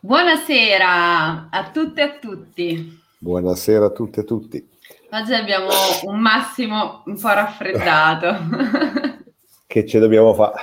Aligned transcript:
Buonasera 0.00 1.48
a 1.50 1.70
tutte 1.72 2.00
e 2.00 2.04
a 2.04 2.18
tutti. 2.20 3.00
Buonasera 3.18 3.86
a 3.86 3.90
tutte 3.90 4.20
e 4.20 4.22
a 4.22 4.26
tutti. 4.26 4.68
Oggi 5.10 5.34
abbiamo 5.34 5.70
un 6.04 6.20
Massimo 6.20 7.02
un 7.06 7.18
po' 7.18 7.32
raffreddato. 7.32 8.36
che 9.66 9.84
ce 9.84 9.98
dobbiamo 9.98 10.34
fare? 10.34 10.54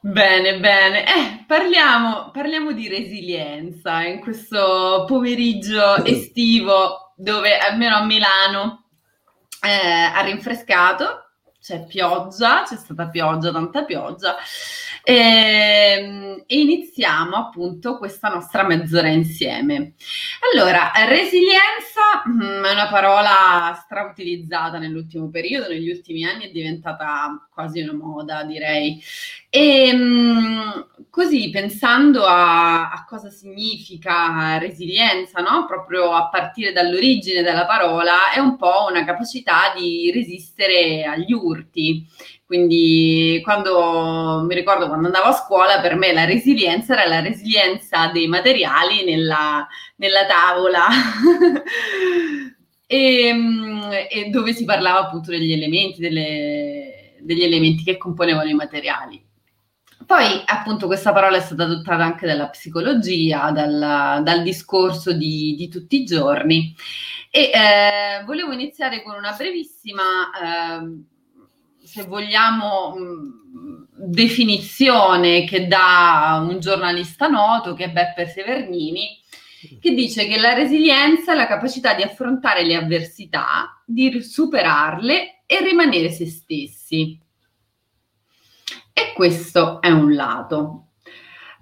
Bene, 0.00 0.60
bene. 0.60 1.04
Eh, 1.04 1.44
parliamo, 1.46 2.30
parliamo 2.32 2.72
di 2.72 2.88
resilienza 2.88 4.02
in 4.02 4.20
questo 4.20 5.04
pomeriggio 5.06 5.96
estivo 6.06 7.12
dove 7.16 7.58
almeno 7.58 7.96
a 7.96 8.04
Milano 8.04 8.84
eh, 9.62 10.10
ha 10.10 10.22
rinfrescato, 10.22 11.32
c'è 11.60 11.84
pioggia, 11.84 12.62
c'è 12.62 12.76
stata 12.76 13.08
pioggia, 13.08 13.52
tanta 13.52 13.84
pioggia. 13.84 14.36
E, 15.04 15.14
ehm, 15.14 16.44
e, 16.46 16.60
iniziamo 16.60 17.36
appunto 17.36 17.98
questa 17.98 18.28
nostra 18.28 18.64
mezz'ora 18.64 19.08
insieme. 19.08 19.94
Allora, 20.52 20.92
resilienza 21.08 22.22
mm, 22.28 22.64
è 22.64 22.72
una 22.72 22.88
parola 22.88 23.78
strautilizzata 23.82 24.78
nell'ultimo 24.78 25.28
periodo, 25.28 25.68
negli 25.68 25.90
ultimi 25.90 26.24
anni 26.24 26.48
è 26.48 26.50
diventata 26.50 27.48
quasi 27.52 27.80
una 27.80 27.94
moda, 27.94 28.44
direi. 28.44 29.00
E 29.54 29.88
ehm, 29.88 30.86
così 31.10 31.50
pensando 31.50 32.24
a, 32.24 32.90
a, 32.90 33.04
cosa 33.06 33.28
significa 33.28 34.56
resilienza, 34.58 35.40
no? 35.40 35.66
proprio 35.66 36.12
a 36.12 36.28
partire 36.28 36.72
dall'origine 36.72 37.42
della 37.42 37.66
parola, 37.66 38.32
è 38.34 38.38
un 38.38 38.56
po' 38.56 38.86
una 38.88 39.04
capacità 39.04 39.72
di 39.76 40.10
resistere 40.12 41.04
agli 41.04 41.32
urti. 41.32 42.06
Quindi 42.52 43.40
quando 43.42 44.44
mi 44.46 44.54
ricordo 44.54 44.86
quando 44.86 45.06
andavo 45.06 45.28
a 45.28 45.32
scuola, 45.32 45.80
per 45.80 45.96
me 45.96 46.12
la 46.12 46.26
resilienza 46.26 46.92
era 46.92 47.08
la 47.08 47.20
resilienza 47.20 48.08
dei 48.08 48.26
materiali 48.26 49.06
nella, 49.06 49.66
nella 49.96 50.26
tavola. 50.26 50.86
e, 52.86 53.34
e, 54.10 54.28
dove 54.28 54.52
si 54.52 54.66
parlava 54.66 54.98
appunto 54.98 55.30
degli 55.30 55.50
elementi, 55.50 55.98
delle, 56.02 57.14
degli 57.22 57.42
elementi 57.42 57.84
che 57.84 57.96
componevano 57.96 58.50
i 58.50 58.54
materiali. 58.54 59.24
Poi 60.04 60.42
appunto 60.44 60.86
questa 60.86 61.14
parola 61.14 61.38
è 61.38 61.40
stata 61.40 61.62
adottata 61.62 62.04
anche 62.04 62.26
dalla 62.26 62.50
psicologia, 62.50 63.50
dal, 63.50 64.20
dal 64.22 64.42
discorso 64.42 65.14
di, 65.14 65.54
di, 65.56 65.68
tutti 65.68 66.02
i 66.02 66.04
giorni 66.04 66.74
e 67.30 67.50
eh, 67.50 68.24
volevo 68.26 68.52
iniziare 68.52 69.02
con 69.02 69.14
una 69.14 69.32
brevissima, 69.32 70.02
eh, 70.82 71.02
se 71.92 72.04
vogliamo, 72.04 72.94
definizione 73.94 75.44
che 75.44 75.66
dà 75.66 76.42
un 76.48 76.58
giornalista 76.58 77.28
noto 77.28 77.74
che 77.74 77.84
è 77.84 77.90
Beppe 77.90 78.26
Severnini, 78.26 79.20
che 79.78 79.92
dice 79.92 80.26
che 80.26 80.40
la 80.40 80.54
resilienza 80.54 81.34
è 81.34 81.36
la 81.36 81.46
capacità 81.46 81.92
di 81.92 82.00
affrontare 82.00 82.64
le 82.64 82.76
avversità, 82.76 83.82
di 83.84 84.22
superarle 84.22 85.42
e 85.44 85.60
rimanere 85.60 86.10
se 86.10 86.24
stessi. 86.24 87.20
E 88.94 89.12
questo 89.14 89.82
è 89.82 89.90
un 89.90 90.14
lato. 90.14 90.91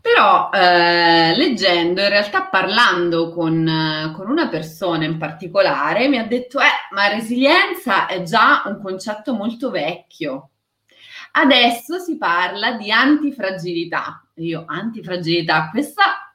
Però 0.00 0.50
eh, 0.50 1.36
leggendo, 1.36 2.00
in 2.00 2.08
realtà 2.08 2.44
parlando 2.44 3.30
con, 3.30 4.12
con, 4.16 4.30
una 4.30 4.48
persona 4.48 5.04
in 5.04 5.18
particolare, 5.18 6.08
mi 6.08 6.18
ha 6.18 6.24
detto, 6.24 6.58
eh, 6.58 6.94
ma 6.94 7.08
resilienza 7.08 8.06
è 8.06 8.22
già 8.22 8.62
un 8.64 8.80
concetto 8.80 9.34
molto 9.34 9.70
vecchio. 9.70 10.50
Adesso 11.32 11.98
si 11.98 12.16
parla 12.16 12.72
di 12.72 12.90
antifragilità. 12.90 14.24
Io, 14.36 14.64
antifragilità, 14.66 15.68
questa 15.70 16.29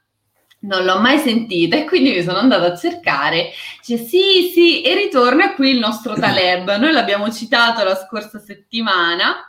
non 0.65 0.83
l'ho 0.83 0.99
mai 0.99 1.17
sentita 1.19 1.77
e 1.77 1.85
quindi 1.85 2.11
mi 2.11 2.23
sono 2.23 2.37
andata 2.37 2.73
a 2.73 2.77
cercare. 2.77 3.51
Dice 3.85 4.03
sì, 4.03 4.51
sì, 4.53 4.81
e 4.81 4.95
ritorna 4.95 5.53
qui 5.53 5.71
il 5.71 5.79
nostro 5.79 6.13
Taleb. 6.19 6.77
Noi 6.77 6.91
l'abbiamo 6.91 7.31
citato 7.31 7.83
la 7.83 7.95
scorsa 7.95 8.39
settimana 8.39 9.47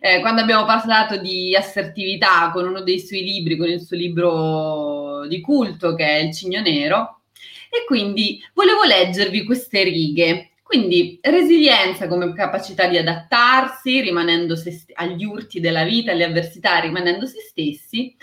eh, 0.00 0.20
quando 0.20 0.40
abbiamo 0.40 0.64
parlato 0.64 1.16
di 1.16 1.54
assertività 1.54 2.50
con 2.52 2.66
uno 2.66 2.82
dei 2.82 3.00
suoi 3.00 3.22
libri, 3.22 3.56
con 3.56 3.68
il 3.68 3.80
suo 3.80 3.96
libro 3.96 5.26
di 5.26 5.40
culto 5.40 5.94
che 5.94 6.04
è 6.04 6.16
Il 6.18 6.34
Cigno 6.34 6.60
Nero, 6.60 7.20
e 7.68 7.84
quindi 7.86 8.40
volevo 8.54 8.84
leggervi 8.84 9.44
queste 9.44 9.82
righe. 9.82 10.48
Quindi 10.62 11.18
resilienza 11.20 12.08
come 12.08 12.32
capacità 12.32 12.86
di 12.86 12.96
adattarsi, 12.96 14.00
rimanendo 14.00 14.56
st- 14.56 14.92
agli 14.94 15.22
urti 15.24 15.60
della 15.60 15.84
vita, 15.84 16.12
alle 16.12 16.24
avversità, 16.24 16.78
rimanendo 16.78 17.26
se 17.26 17.40
stessi, 17.40 18.16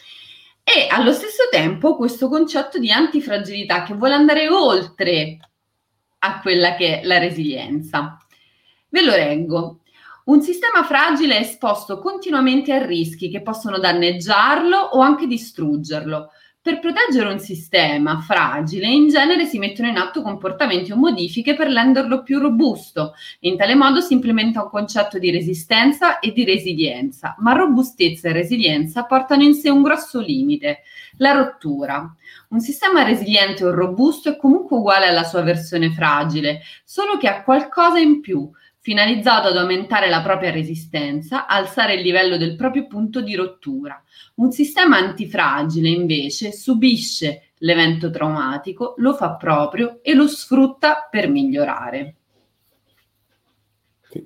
e 0.70 0.88
allo 0.88 1.12
stesso 1.14 1.48
tempo 1.50 1.96
questo 1.96 2.30
concetto 2.30 2.78
di 2.78 2.92
antifragilità 2.92 3.82
che 3.82 3.96
vuole 3.96 4.14
andare 4.14 4.48
oltre 4.50 5.40
a 6.20 6.42
quella 6.42 6.76
che 6.76 7.00
è 7.00 7.06
la 7.06 7.18
resilienza. 7.18 8.20
Ve 8.90 9.02
lo 9.02 9.14
reggo. 9.14 9.80
Un 10.26 10.42
sistema 10.44 10.84
fragile 10.84 11.38
è 11.38 11.42
esposto 11.42 11.98
continuamente 11.98 12.72
a 12.72 12.86
rischi 12.86 13.32
che 13.32 13.42
possono 13.42 13.80
danneggiarlo 13.80 14.78
o 14.78 15.00
anche 15.00 15.26
distruggerlo. 15.26 16.30
Per 16.70 16.78
proteggere 16.78 17.32
un 17.32 17.40
sistema 17.40 18.20
fragile, 18.20 18.86
in 18.86 19.08
genere 19.08 19.46
si 19.46 19.58
mettono 19.58 19.88
in 19.88 19.98
atto 19.98 20.22
comportamenti 20.22 20.92
o 20.92 20.98
modifiche 20.98 21.56
per 21.56 21.68
renderlo 21.68 22.22
più 22.22 22.38
robusto. 22.38 23.14
In 23.40 23.58
tale 23.58 23.74
modo 23.74 24.02
si 24.02 24.14
implementa 24.14 24.62
un 24.62 24.70
concetto 24.70 25.18
di 25.18 25.32
resistenza 25.32 26.20
e 26.20 26.32
di 26.32 26.46
resilienza, 26.46 27.36
ma 27.40 27.54
robustezza 27.54 28.30
e 28.30 28.34
resilienza 28.34 29.06
portano 29.06 29.42
in 29.42 29.56
sé 29.56 29.72
un 29.72 29.82
grosso 29.82 30.20
limite, 30.20 30.82
la 31.18 31.32
rottura. 31.32 32.16
Un 32.50 32.60
sistema 32.60 33.02
resiliente 33.02 33.66
o 33.66 33.72
robusto 33.72 34.30
è 34.30 34.38
comunque 34.38 34.78
uguale 34.78 35.08
alla 35.08 35.24
sua 35.24 35.42
versione 35.42 35.90
fragile, 35.90 36.62
solo 36.84 37.18
che 37.18 37.28
ha 37.28 37.42
qualcosa 37.42 37.98
in 37.98 38.22
più, 38.22 38.48
finalizzato 38.80 39.48
ad 39.48 39.58
aumentare 39.58 40.08
la 40.08 40.22
propria 40.22 40.52
resistenza, 40.52 41.48
alzare 41.48 41.96
il 41.96 42.02
livello 42.02 42.38
del 42.38 42.56
proprio 42.56 42.86
punto 42.86 43.22
di 43.22 43.34
rottura. 43.34 44.00
Un 44.40 44.54
sistema 44.54 44.96
antifragile 44.96 45.90
invece 45.90 46.54
subisce 46.54 47.52
l'evento 47.58 48.10
traumatico, 48.10 48.94
lo 48.98 49.14
fa 49.14 49.36
proprio 49.36 50.00
e 50.02 50.14
lo 50.14 50.30
sfrutta 50.30 51.10
per 51.12 51.28
migliorare. 51.28 52.16
Sì. 54.10 54.26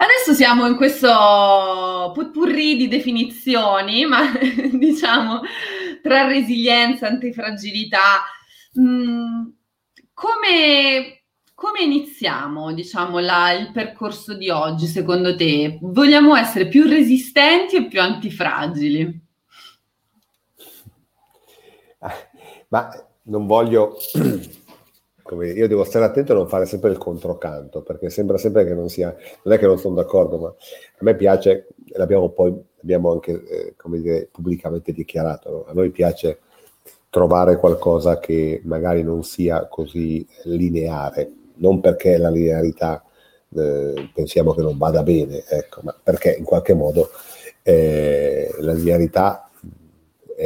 Adesso 0.00 0.34
siamo 0.34 0.66
in 0.66 0.76
questo 0.76 2.12
putpurri 2.12 2.76
di 2.76 2.86
definizioni, 2.86 4.04
ma 4.04 4.30
diciamo 4.72 5.40
tra 6.02 6.26
resilienza, 6.26 7.06
antifragilità. 7.06 8.24
Mm, 8.78 9.46
come 10.12 11.17
come 11.58 11.80
iniziamo, 11.80 12.72
diciamo, 12.72 13.18
la, 13.18 13.50
il 13.50 13.72
percorso 13.72 14.34
di 14.34 14.48
oggi, 14.48 14.86
secondo 14.86 15.34
te? 15.34 15.80
Vogliamo 15.82 16.36
essere 16.36 16.68
più 16.68 16.86
resistenti 16.86 17.74
o 17.74 17.88
più 17.88 18.00
antifragili? 18.00 19.20
Ma 22.68 22.88
non 23.22 23.46
voglio... 23.48 23.96
Come, 25.20 25.48
io 25.48 25.66
devo 25.66 25.82
stare 25.82 26.04
attento 26.04 26.30
a 26.30 26.36
non 26.36 26.48
fare 26.48 26.64
sempre 26.64 26.90
il 26.90 26.96
controcanto, 26.96 27.82
perché 27.82 28.08
sembra 28.08 28.38
sempre 28.38 28.64
che 28.64 28.74
non 28.74 28.88
sia... 28.88 29.12
Non 29.42 29.52
è 29.52 29.58
che 29.58 29.66
non 29.66 29.78
sono 29.78 29.96
d'accordo, 29.96 30.38
ma 30.38 30.46
a 30.46 30.54
me 31.00 31.16
piace, 31.16 31.66
l'abbiamo 31.88 32.28
poi 32.28 32.54
abbiamo 32.80 33.10
anche, 33.10 33.32
eh, 33.32 33.74
come 33.76 34.00
dire, 34.00 34.28
pubblicamente 34.30 34.92
dichiarato, 34.92 35.50
no? 35.50 35.64
a 35.66 35.72
noi 35.72 35.90
piace 35.90 36.38
trovare 37.10 37.56
qualcosa 37.56 38.20
che 38.20 38.60
magari 38.64 39.02
non 39.02 39.24
sia 39.24 39.66
così 39.66 40.24
lineare, 40.44 41.32
non 41.58 41.80
perché 41.80 42.16
la 42.16 42.30
linearità 42.30 43.02
eh, 43.56 44.10
pensiamo 44.12 44.52
che 44.52 44.62
non 44.62 44.76
vada 44.76 45.02
bene, 45.02 45.44
ecco, 45.46 45.80
ma 45.82 45.94
perché 46.02 46.34
in 46.36 46.44
qualche 46.44 46.74
modo 46.74 47.10
eh, 47.62 48.54
la 48.60 48.72
linearità 48.72 49.48
è, 50.36 50.42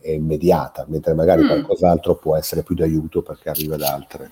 è, 0.02 0.10
immediata, 0.10 0.84
mentre 0.88 1.14
magari 1.14 1.42
mm. 1.42 1.48
qualcos'altro 1.48 2.16
può 2.16 2.36
essere 2.36 2.62
più 2.62 2.74
d'aiuto 2.74 3.22
perché 3.22 3.48
arriva 3.48 3.76
da 3.76 3.92
altre. 3.92 4.30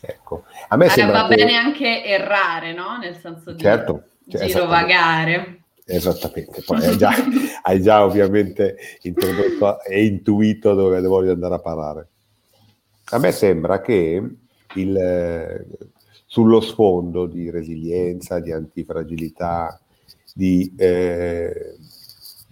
Ecco. 0.00 0.44
A 0.68 0.76
me 0.76 0.86
allora, 0.86 1.22
va 1.22 1.28
che... 1.28 1.34
bene 1.36 1.56
anche 1.56 2.04
errare, 2.04 2.72
no? 2.72 2.96
Nel 2.98 3.18
senso 3.20 3.52
di 3.52 3.60
certo, 3.60 4.04
cioè, 4.28 4.46
girovagare. 4.46 5.64
Esattamente, 5.84 6.62
poi 6.64 6.84
hai 6.86 6.96
già, 6.96 7.10
hai 7.62 7.82
già 7.82 8.04
ovviamente 8.04 8.76
introdotto 9.02 9.82
e 9.82 10.04
intuito 10.04 10.74
dove 10.74 11.00
voglio 11.02 11.32
andare 11.32 11.54
a 11.54 11.58
parlare. 11.58 12.08
A 13.12 13.18
me 13.18 13.32
sembra 13.32 13.80
che 13.80 14.22
il, 14.74 15.66
sullo 16.26 16.60
sfondo 16.60 17.26
di 17.26 17.50
resilienza, 17.50 18.38
di 18.38 18.52
antifragilità, 18.52 19.80
di 20.32 20.72
eh, 20.76 21.76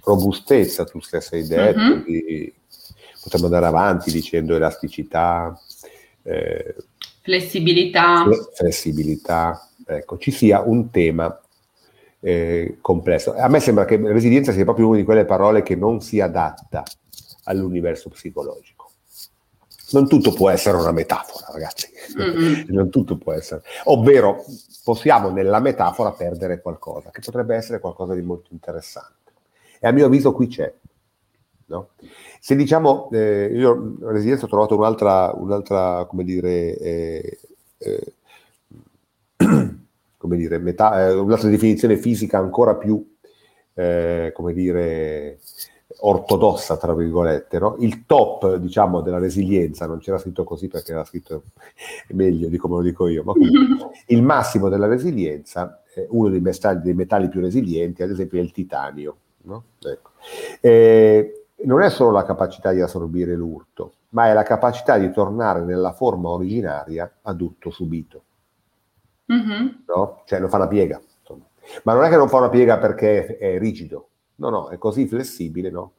robustezza, 0.03 0.85
tu 0.85 1.00
stessa 1.00 1.37
hai 1.37 1.47
detto, 1.47 1.81
uh-huh. 1.81 2.03
di, 2.03 2.53
potremmo 3.23 3.47
andare 3.47 3.67
avanti 3.67 4.11
dicendo 4.11 4.56
elasticità, 4.56 5.56
eh, 6.23 6.75
flessibilità. 7.23 8.26
flessibilità, 8.55 9.69
ecco, 9.87 10.19
ci 10.19 10.31
sia 10.31 10.61
un 10.61 10.91
tema 10.91 11.41
eh, 12.21 12.79
complesso. 12.81 13.35
A 13.35 13.49
me 13.49 13.61
sembra 13.61 13.85
che 13.85 13.97
resilienza 13.97 14.53
sia 14.53 14.64
proprio 14.64 14.88
una 14.88 14.97
di 14.97 15.05
quelle 15.05 15.25
parole 15.25 15.62
che 15.62 15.76
non 15.76 16.00
si 16.00 16.21
adatta 16.21 16.82
all'universo 17.44 18.09
psicologico. 18.09 18.77
Non 19.90 20.06
tutto 20.06 20.32
può 20.32 20.50
essere 20.50 20.76
una 20.76 20.93
metafora, 20.93 21.46
ragazzi. 21.52 21.88
Mm-hmm. 22.19 22.64
non 22.69 22.90
tutto 22.90 23.17
può 23.17 23.32
essere. 23.32 23.62
Ovvero, 23.85 24.44
possiamo 24.85 25.31
nella 25.31 25.61
metafora 25.61 26.12
perdere 26.12 26.61
qualcosa, 26.61 27.11
che 27.11 27.20
potrebbe 27.25 27.55
essere 27.55 27.81
qualcosa 27.81 28.14
di 28.14 28.23
molto 28.23 28.49
interessante. 28.52 29.32
E 29.81 29.87
a 29.87 29.93
mio 29.93 30.06
avviso 30.06 30.32
qui 30.32 30.46
c'è. 30.49 30.73
No? 31.67 31.90
Se 32.40 32.56
diciamo, 32.56 33.11
eh, 33.12 33.50
io 33.52 33.96
a 34.02 34.12
Resilienza 34.12 34.46
ho 34.46 34.49
trovato 34.49 34.76
un'altra, 34.76 35.32
un'altra 35.35 36.06
come 36.06 36.25
dire, 36.25 36.76
eh, 36.79 37.38
eh, 37.79 38.14
come 40.17 40.37
dire 40.37 40.58
metà, 40.58 41.08
eh, 41.08 41.12
un'altra 41.14 41.49
definizione 41.49 41.96
fisica 41.96 42.38
ancora 42.38 42.75
più, 42.75 43.17
eh, 43.75 44.32
come 44.35 44.52
dire, 44.52 45.38
ortodossa, 46.00 46.76
tra 46.76 46.94
virgolette, 46.94 47.58
no? 47.58 47.76
il 47.79 48.05
top, 48.05 48.56
diciamo, 48.56 49.00
della 49.00 49.19
resilienza, 49.19 49.87
non 49.87 49.99
c'era 49.99 50.19
scritto 50.19 50.44
così 50.44 50.69
perché 50.69 50.93
era 50.93 51.05
scritto 51.05 51.44
meglio 52.12 52.49
di 52.49 52.56
come 52.56 52.76
lo 52.76 52.82
dico 52.82 53.08
io, 53.08 53.23
ma 53.25 53.32
comunque, 53.32 53.90
il 54.08 54.23
massimo 54.23 54.69
della 54.69 54.87
resilienza, 54.87 55.82
eh, 55.94 56.06
uno 56.11 56.29
dei 56.29 56.40
metalli, 56.40 56.82
dei 56.82 56.94
metalli, 56.94 57.29
più 57.29 57.40
resilienti, 57.40 58.02
ad 58.02 58.11
esempio, 58.11 58.38
è 58.38 58.43
il 58.43 58.52
titanio. 58.52 59.17
No? 59.43 59.64
Ecco. 59.81 60.11
Eh, 60.61 61.46
non 61.64 61.81
è 61.81 61.90
solo 61.90 62.11
la 62.11 62.25
capacità 62.25 62.70
di 62.73 62.81
assorbire 62.81 63.35
l'urto, 63.35 63.94
ma 64.11 64.29
è 64.29 64.32
la 64.35 64.43
capacità 64.43 64.99
di 64.99 65.11
tornare 65.11 65.64
nella 65.64 65.93
forma 65.93 66.29
originaria 66.29 67.11
ad 67.23 67.40
urto 67.40 67.70
subito. 67.70 68.23
Mm-hmm. 69.32 69.67
No? 69.87 70.23
Cioè 70.26 70.38
non 70.38 70.50
fa 70.50 70.56
una 70.56 70.69
piega. 70.69 71.00
Insomma. 71.20 71.44
Ma 71.85 71.94
non 71.94 72.05
è 72.05 72.08
che 72.08 72.17
non 72.17 72.29
fa 72.29 72.38
una 72.38 72.49
piega 72.50 72.79
perché 72.79 73.38
è 73.38 73.58
rigido, 73.58 74.08
no, 74.38 74.50
no, 74.50 74.69
è 74.69 74.79
così 74.79 75.06
flessibile, 75.06 75.70
no? 75.70 75.93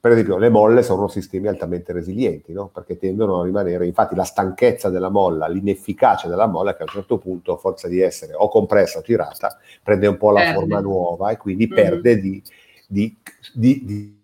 Per 0.00 0.12
esempio, 0.12 0.38
le 0.38 0.48
molle 0.48 0.82
sono 0.82 1.08
sistemi 1.08 1.48
altamente 1.48 1.92
resilienti, 1.92 2.52
no? 2.52 2.68
Perché 2.68 2.96
tendono 2.96 3.40
a 3.40 3.44
rimanere, 3.44 3.86
infatti 3.86 4.14
la 4.14 4.22
stanchezza 4.22 4.90
della 4.90 5.10
molla, 5.10 5.48
l'inefficacia 5.48 6.28
della 6.28 6.46
molla 6.46 6.76
che 6.76 6.82
a 6.82 6.86
un 6.86 6.92
certo 6.92 7.18
punto, 7.18 7.54
a 7.54 7.56
forza 7.56 7.88
di 7.88 8.00
essere 8.00 8.34
o 8.34 8.48
compressa 8.48 9.00
o 9.00 9.02
tirata, 9.02 9.58
prende 9.82 10.06
un 10.06 10.16
po' 10.16 10.30
la 10.30 10.40
perde. 10.40 10.54
forma 10.54 10.80
nuova 10.80 11.30
e 11.30 11.36
quindi 11.36 11.66
mm-hmm. 11.66 11.74
perde 11.74 12.20
di, 12.20 12.42
di, 12.86 13.16
di, 13.52 13.84
di 13.84 14.18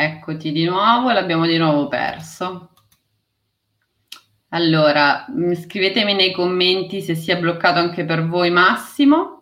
Eccoti 0.00 0.52
di 0.52 0.64
nuovo, 0.64 1.10
l'abbiamo 1.10 1.44
di 1.44 1.58
nuovo 1.58 1.88
perso. 1.88 2.70
Allora, 4.50 5.26
mm, 5.28 5.54
scrivetemi 5.54 6.14
nei 6.14 6.32
commenti 6.32 7.02
se 7.02 7.16
si 7.16 7.32
è 7.32 7.38
bloccato 7.38 7.80
anche 7.80 8.04
per 8.04 8.24
voi 8.24 8.50
Massimo, 8.50 9.37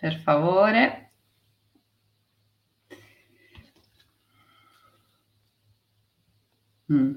per 0.00 0.16
favore. 0.18 1.12
Mm. 6.90 7.14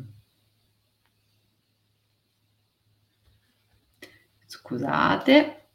Scusate. 4.46 5.68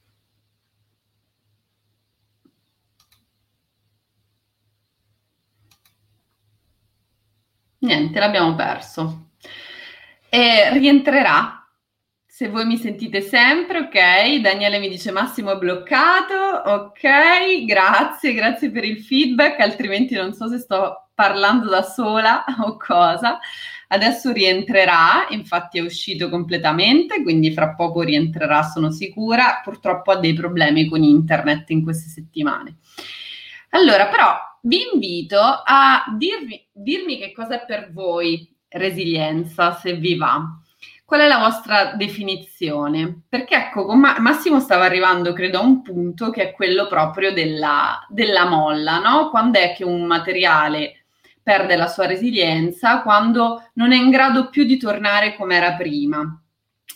Niente, 7.80 8.18
l'abbiamo 8.18 8.54
perso. 8.54 9.30
E 10.28 10.70
rientrerà. 10.72 11.57
Se 12.38 12.48
voi 12.48 12.66
mi 12.66 12.76
sentite 12.76 13.20
sempre, 13.20 13.78
ok. 13.80 14.36
Daniele 14.40 14.78
mi 14.78 14.88
dice 14.88 15.10
Massimo 15.10 15.50
è 15.50 15.56
bloccato, 15.56 16.34
ok. 16.66 17.64
Grazie, 17.64 18.32
grazie 18.32 18.70
per 18.70 18.84
il 18.84 19.02
feedback, 19.02 19.58
altrimenti 19.58 20.14
non 20.14 20.32
so 20.32 20.46
se 20.48 20.58
sto 20.58 21.08
parlando 21.16 21.68
da 21.68 21.82
sola 21.82 22.44
o 22.62 22.76
cosa. 22.76 23.40
Adesso 23.88 24.30
rientrerà, 24.30 25.26
infatti 25.30 25.78
è 25.78 25.80
uscito 25.80 26.28
completamente, 26.28 27.24
quindi 27.24 27.52
fra 27.52 27.74
poco 27.74 28.02
rientrerà, 28.02 28.62
sono 28.62 28.92
sicura. 28.92 29.60
Purtroppo 29.64 30.12
ha 30.12 30.16
dei 30.18 30.34
problemi 30.34 30.86
con 30.86 31.02
internet 31.02 31.68
in 31.70 31.82
queste 31.82 32.08
settimane. 32.08 32.76
Allora, 33.70 34.06
però 34.06 34.36
vi 34.62 34.78
invito 34.92 35.40
a 35.40 36.04
dirvi, 36.16 36.68
dirmi 36.72 37.18
che 37.18 37.32
cosa 37.32 37.60
è 37.60 37.66
per 37.66 37.90
voi 37.90 38.48
resilienza, 38.68 39.72
se 39.72 39.94
vi 39.94 40.14
va. 40.14 40.56
Qual 41.08 41.22
è 41.22 41.26
la 41.26 41.38
vostra 41.38 41.94
definizione? 41.94 43.22
Perché 43.30 43.54
ecco, 43.54 43.86
con 43.86 43.98
Massimo 43.98 44.60
stava 44.60 44.84
arrivando, 44.84 45.32
credo, 45.32 45.56
a 45.56 45.62
un 45.62 45.80
punto 45.80 46.28
che 46.28 46.50
è 46.50 46.52
quello 46.52 46.86
proprio 46.86 47.32
della, 47.32 48.06
della 48.10 48.46
molla, 48.46 48.98
no? 48.98 49.30
Quando 49.30 49.58
è 49.58 49.72
che 49.74 49.84
un 49.84 50.04
materiale 50.04 51.06
perde 51.42 51.76
la 51.76 51.86
sua 51.86 52.04
resilienza? 52.04 53.00
Quando 53.00 53.70
non 53.76 53.92
è 53.92 53.96
in 53.96 54.10
grado 54.10 54.50
più 54.50 54.64
di 54.64 54.76
tornare 54.76 55.34
come 55.34 55.56
era 55.56 55.72
prima. 55.76 56.42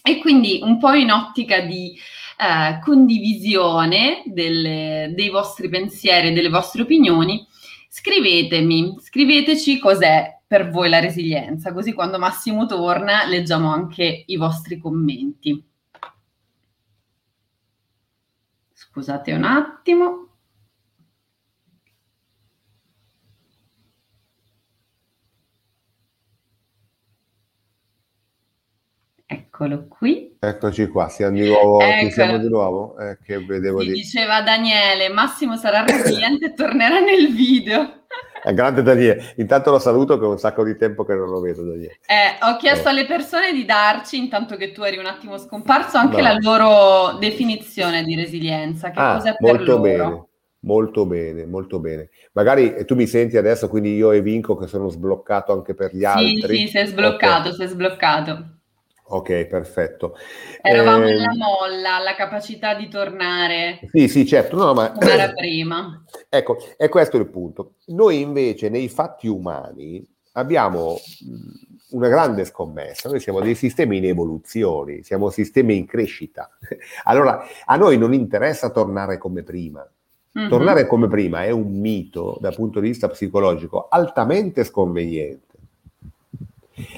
E 0.02 0.18
quindi 0.18 0.60
un 0.62 0.78
po' 0.78 0.92
in 0.92 1.10
ottica 1.10 1.60
di 1.60 1.98
eh, 2.36 2.80
condivisione 2.84 4.24
delle, 4.26 5.10
dei 5.14 5.30
vostri 5.30 5.70
pensieri 5.70 6.28
e 6.28 6.32
delle 6.32 6.50
vostre 6.50 6.82
opinioni, 6.82 7.46
scrivetemi, 7.88 8.94
scriveteci 9.00 9.78
cos'è 9.78 10.41
per 10.52 10.69
voi 10.69 10.90
la 10.90 11.00
resilienza, 11.00 11.72
così 11.72 11.94
quando 11.94 12.19
Massimo 12.19 12.66
torna 12.66 13.25
leggiamo 13.25 13.72
anche 13.72 14.25
i 14.26 14.37
vostri 14.37 14.76
commenti. 14.76 15.66
Scusate 18.75 19.32
un 19.32 19.44
attimo. 19.44 20.28
Eccolo 29.25 29.88
qui. 29.88 30.37
Eccoci 30.38 30.87
qua, 30.88 31.08
siamo 31.08 31.38
di 31.38 31.46
nuovo. 31.46 31.81
Ecco. 31.81 32.10
Siamo 32.10 32.37
di 32.37 32.48
nuovo? 32.50 32.98
Eh, 32.98 33.16
che 33.25 33.38
vedevo 33.38 33.81
sì, 33.81 33.93
Diceva 33.93 34.43
Daniele, 34.43 35.08
Massimo 35.08 35.56
sarà 35.56 35.82
resiliente 35.82 36.48
e 36.48 36.52
tornerà 36.52 37.00
nel 37.00 37.32
video. 37.32 38.01
È 38.49 38.53
grande 38.53 38.82
Daniele. 38.82 39.34
Intanto 39.37 39.70
lo 39.70 39.79
saluto 39.79 40.19
che 40.19 40.25
è 40.25 40.29
un 40.29 40.39
sacco 40.39 40.65
di 40.65 40.77
tempo 40.77 41.05
che 41.05 41.15
non 41.15 41.31
lo 41.31 41.41
vedo 41.41 41.63
Daniele. 41.63 41.99
Eh, 42.06 42.44
ho 42.44 42.56
chiesto 42.56 42.89
eh. 42.89 42.91
alle 42.91 43.06
persone 43.06 43.53
di 43.53 43.65
darci, 43.65 44.19
intanto 44.19 44.56
che 44.56 44.72
tu 44.72 44.82
eri 44.82 44.99
un 44.99 45.06
attimo 45.06 45.39
scomparso, 45.39 45.96
anche 45.96 46.20
no. 46.20 46.22
la 46.22 46.37
loro 46.41 47.19
definizione 47.19 48.03
di 48.03 48.17
resilienza. 48.17 48.91
Che 48.91 48.99
ah, 48.99 49.15
cos'è 49.15 49.37
per 49.37 49.55
molto 49.55 49.77
loro? 49.77 49.81
Bene. 49.81 50.27
Molto 50.65 51.06
bene, 51.06 51.46
molto 51.46 51.81
bene. 51.81 52.11
Magari 52.32 52.75
eh, 52.75 52.84
tu 52.84 52.94
mi 52.94 53.06
senti 53.06 53.37
adesso, 53.37 53.69
quindi 53.69 53.94
io 53.94 54.13
e 54.13 54.22
Vinco 54.22 54.56
che 54.56 54.69
sono 54.69 54.89
sbloccato 54.89 55.53
anche 55.53 55.75
per 55.75 55.94
gli 55.94 56.05
altri. 56.05 56.56
Sì, 56.56 56.67
sì, 56.67 56.69
sei 56.69 56.87
sbloccato, 56.87 57.49
okay. 57.49 57.55
sei 57.55 57.67
sbloccato. 57.69 58.46
Ok, 59.04 59.44
perfetto. 59.44 60.16
Eravamo 60.60 61.04
eh, 61.04 61.12
nella 61.12 61.32
molla, 61.36 61.98
la 61.98 62.14
capacità 62.14 62.74
di 62.74 62.88
tornare. 62.88 63.80
Sì, 63.92 64.08
sì, 64.08 64.26
certo. 64.26 64.56
No, 64.56 64.72
ma, 64.72 64.92
come 64.92 65.12
era 65.12 65.32
prima. 65.32 66.02
Ecco, 66.34 66.56
è 66.78 66.88
questo 66.88 67.18
il 67.18 67.28
punto. 67.28 67.74
Noi 67.88 68.20
invece 68.20 68.70
nei 68.70 68.88
fatti 68.88 69.28
umani 69.28 70.02
abbiamo 70.32 70.96
una 71.90 72.08
grande 72.08 72.46
scommessa. 72.46 73.10
Noi 73.10 73.20
siamo 73.20 73.40
dei 73.40 73.54
sistemi 73.54 73.98
in 73.98 74.06
evoluzione, 74.06 75.02
siamo 75.02 75.28
sistemi 75.28 75.76
in 75.76 75.86
crescita. 75.86 76.48
Allora, 77.04 77.44
a 77.66 77.76
noi 77.76 77.98
non 77.98 78.14
interessa 78.14 78.70
tornare 78.70 79.18
come 79.18 79.42
prima. 79.42 79.86
Mm-hmm. 80.38 80.48
Tornare 80.48 80.86
come 80.86 81.08
prima 81.08 81.44
è 81.44 81.50
un 81.50 81.78
mito 81.78 82.38
dal 82.40 82.54
punto 82.54 82.80
di 82.80 82.88
vista 82.88 83.08
psicologico 83.08 83.88
altamente 83.88 84.64
sconveniente 84.64 85.51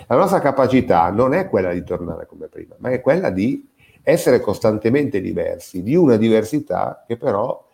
la 0.07 0.17
nostra 0.17 0.41
capacità 0.41 1.11
non 1.11 1.35
è 1.35 1.49
quella 1.49 1.73
di 1.73 1.83
tornare 1.83 2.26
come 2.26 2.47
prima, 2.49 2.75
ma 2.79 2.91
è 2.91 3.00
quella 3.00 3.31
di 3.31 3.69
essere 4.03 4.41
costantemente 4.41 5.21
diversi, 5.21 5.83
di 5.83 5.95
una 5.95 6.17
diversità 6.17 7.05
che 7.07 7.17
però 7.17 7.67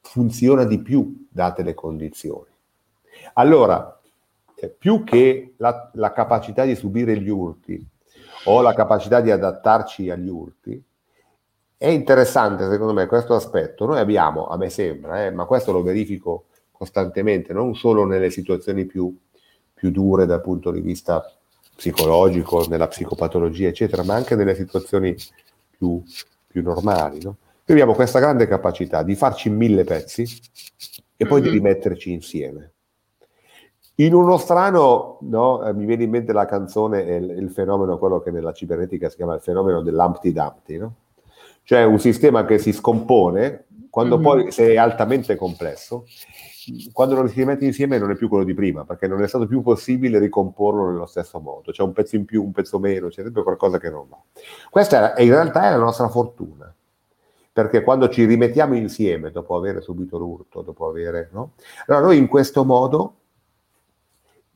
funziona 0.00 0.64
di 0.64 0.80
più 0.80 1.26
date 1.30 1.62
le 1.62 1.74
condizioni. 1.74 2.50
Allora, 3.34 4.00
eh, 4.56 4.68
più 4.68 5.04
che 5.04 5.54
la, 5.56 5.90
la 5.94 6.12
capacità 6.12 6.64
di 6.64 6.74
subire 6.74 7.16
gli 7.18 7.28
urti 7.28 7.84
o 8.46 8.60
la 8.60 8.74
capacità 8.74 9.20
di 9.20 9.30
adattarci 9.30 10.10
agli 10.10 10.28
urti, 10.28 10.82
è 11.76 11.88
interessante 11.88 12.68
secondo 12.68 12.92
me 12.92 13.06
questo 13.06 13.34
aspetto. 13.34 13.86
Noi 13.86 13.98
abbiamo, 13.98 14.46
a 14.46 14.56
me 14.56 14.68
sembra, 14.68 15.24
eh, 15.24 15.30
ma 15.30 15.46
questo 15.46 15.72
lo 15.72 15.82
verifico 15.82 16.46
costantemente, 16.70 17.52
non 17.52 17.74
solo 17.74 18.04
nelle 18.04 18.30
situazioni 18.30 18.84
più 18.84 19.16
più 19.82 19.90
dure 19.90 20.26
dal 20.26 20.40
punto 20.40 20.70
di 20.70 20.80
vista 20.80 21.28
psicologico, 21.74 22.64
nella 22.68 22.86
psicopatologia, 22.86 23.66
eccetera, 23.66 24.04
ma 24.04 24.14
anche 24.14 24.36
nelle 24.36 24.54
situazioni 24.54 25.12
più, 25.76 26.00
più 26.46 26.62
normali. 26.62 27.20
No? 27.20 27.36
Noi 27.64 27.80
abbiamo 27.80 27.92
questa 27.92 28.20
grande 28.20 28.46
capacità 28.46 29.02
di 29.02 29.16
farci 29.16 29.50
mille 29.50 29.82
pezzi 29.82 30.24
e 31.16 31.26
poi 31.26 31.40
mm-hmm. 31.40 31.50
di 31.50 31.56
rimetterci 31.56 32.12
insieme. 32.12 32.70
In 33.96 34.14
uno 34.14 34.36
strano, 34.36 35.18
no, 35.22 35.64
eh, 35.64 35.74
mi 35.74 35.84
viene 35.84 36.04
in 36.04 36.10
mente 36.10 36.32
la 36.32 36.46
canzone, 36.46 37.00
il, 37.00 37.30
il, 37.30 37.50
fenomeno, 37.50 37.98
quello 37.98 38.20
che 38.20 38.30
nella 38.30 38.52
cibernetica 38.52 39.08
si 39.08 39.16
chiama 39.16 39.34
il 39.34 39.40
fenomeno 39.40 39.82
dell'Humpty 39.82 40.30
Dumpty, 40.30 40.78
no? 40.78 40.94
cioè 41.64 41.82
un 41.82 41.98
sistema 41.98 42.44
che 42.44 42.58
si 42.58 42.72
scompone 42.72 43.64
quando 43.90 44.14
mm-hmm. 44.14 44.24
poi 44.24 44.52
sei 44.52 44.76
altamente 44.76 45.34
complesso, 45.34 46.04
quando 46.92 47.14
lo 47.14 47.26
rimetti 47.26 47.64
insieme 47.64 47.98
non 47.98 48.10
è 48.10 48.14
più 48.14 48.28
quello 48.28 48.44
di 48.44 48.54
prima, 48.54 48.84
perché 48.84 49.06
non 49.06 49.22
è 49.22 49.28
stato 49.28 49.46
più 49.46 49.62
possibile 49.62 50.18
ricomporlo 50.18 50.90
nello 50.90 51.06
stesso 51.06 51.40
modo. 51.40 51.72
C'è 51.72 51.82
un 51.82 51.92
pezzo 51.92 52.16
in 52.16 52.24
più, 52.24 52.42
un 52.42 52.52
pezzo 52.52 52.78
meno, 52.78 53.08
c'è 53.08 53.22
sempre 53.22 53.42
qualcosa 53.42 53.78
che 53.78 53.90
non 53.90 54.06
va. 54.08 54.20
Questa 54.70 55.14
è, 55.14 55.22
in 55.22 55.30
realtà 55.30 55.68
è 55.68 55.70
la 55.70 55.78
nostra 55.78 56.08
fortuna, 56.08 56.72
perché 57.52 57.82
quando 57.82 58.08
ci 58.08 58.24
rimettiamo 58.24 58.74
insieme 58.74 59.30
dopo 59.30 59.56
aver 59.56 59.82
subito 59.82 60.18
l'urto, 60.18 60.62
dopo 60.62 60.88
avere... 60.88 61.28
No? 61.32 61.52
Allora 61.86 62.06
noi 62.06 62.18
in 62.18 62.26
questo 62.26 62.64
modo 62.64 63.16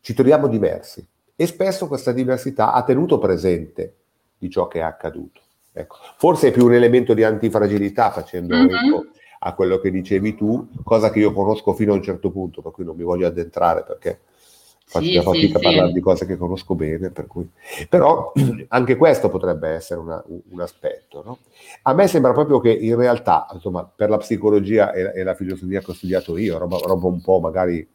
ci 0.00 0.14
troviamo 0.14 0.46
diversi 0.46 1.06
e 1.34 1.46
spesso 1.46 1.88
questa 1.88 2.12
diversità 2.12 2.72
ha 2.72 2.82
tenuto 2.84 3.18
presente 3.18 3.96
di 4.38 4.48
ciò 4.48 4.68
che 4.68 4.78
è 4.78 4.82
accaduto. 4.82 5.40
Ecco. 5.72 5.96
Forse 6.16 6.48
è 6.48 6.52
più 6.52 6.64
un 6.64 6.72
elemento 6.72 7.12
di 7.12 7.22
antifragilità 7.22 8.10
facendo 8.10 8.56
mm-hmm. 8.56 8.68
A 9.38 9.54
quello 9.54 9.78
che 9.78 9.90
dicevi 9.90 10.34
tu, 10.34 10.68
cosa 10.82 11.10
che 11.10 11.18
io 11.18 11.32
conosco 11.32 11.72
fino 11.74 11.92
a 11.92 11.96
un 11.96 12.02
certo 12.02 12.30
punto, 12.30 12.62
per 12.62 12.72
cui 12.72 12.84
non 12.84 12.96
mi 12.96 13.02
voglio 13.02 13.26
addentrare 13.26 13.82
perché 13.82 14.20
faccio 14.88 15.04
sì, 15.04 15.20
fatica 15.20 15.46
sì, 15.46 15.56
a 15.56 15.58
parlare 15.58 15.88
sì. 15.88 15.92
di 15.94 16.00
cose 16.00 16.26
che 16.26 16.36
conosco 16.36 16.74
bene, 16.74 17.10
per 17.10 17.26
cui... 17.26 17.48
però 17.88 18.32
anche 18.68 18.96
questo 18.96 19.28
potrebbe 19.28 19.70
essere 19.70 20.00
una, 20.00 20.22
un 20.26 20.60
aspetto. 20.60 21.22
No? 21.24 21.38
A 21.82 21.92
me 21.92 22.06
sembra 22.06 22.32
proprio 22.32 22.60
che 22.60 22.70
in 22.70 22.96
realtà, 22.96 23.46
insomma, 23.52 23.84
per 23.84 24.08
la 24.08 24.18
psicologia 24.18 24.92
e 24.92 25.02
la, 25.02 25.12
e 25.12 25.22
la 25.22 25.34
filosofia 25.34 25.80
che 25.80 25.90
ho 25.90 25.94
studiato 25.94 26.36
io, 26.38 26.56
roba, 26.56 26.78
roba, 26.78 27.08
un 27.08 27.20
po' 27.20 27.40
magari 27.40 27.86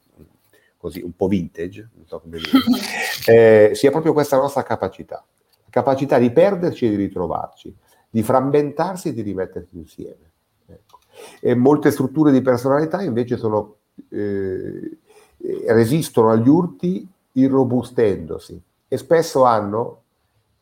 così, 0.78 1.02
un 1.02 1.16
po' 1.16 1.28
vintage, 1.28 1.90
non 1.94 2.06
so 2.08 2.20
come 2.20 2.38
dire, 2.38 3.70
eh, 3.70 3.76
sia 3.76 3.92
proprio 3.92 4.14
questa 4.14 4.38
nostra 4.38 4.64
capacità, 4.64 5.24
capacità 5.70 6.18
di 6.18 6.32
perderci 6.32 6.88
e 6.88 6.90
di 6.90 6.96
ritrovarci, 6.96 7.74
di 8.10 8.24
frammentarsi 8.24 9.10
e 9.10 9.14
di 9.14 9.22
rimetterci 9.22 9.78
insieme 9.78 10.31
e 11.40 11.56
molte 11.56 11.92
strutture 11.92 12.32
di 12.32 12.42
personalità 12.42 13.02
invece 13.02 13.38
sono, 13.38 13.76
eh, 14.10 14.98
resistono 15.68 16.32
agli 16.32 16.48
urti 16.48 17.08
irrobustendosi 17.34 18.62
e 18.88 18.98
spesso 18.98 19.44
hanno, 19.44 20.02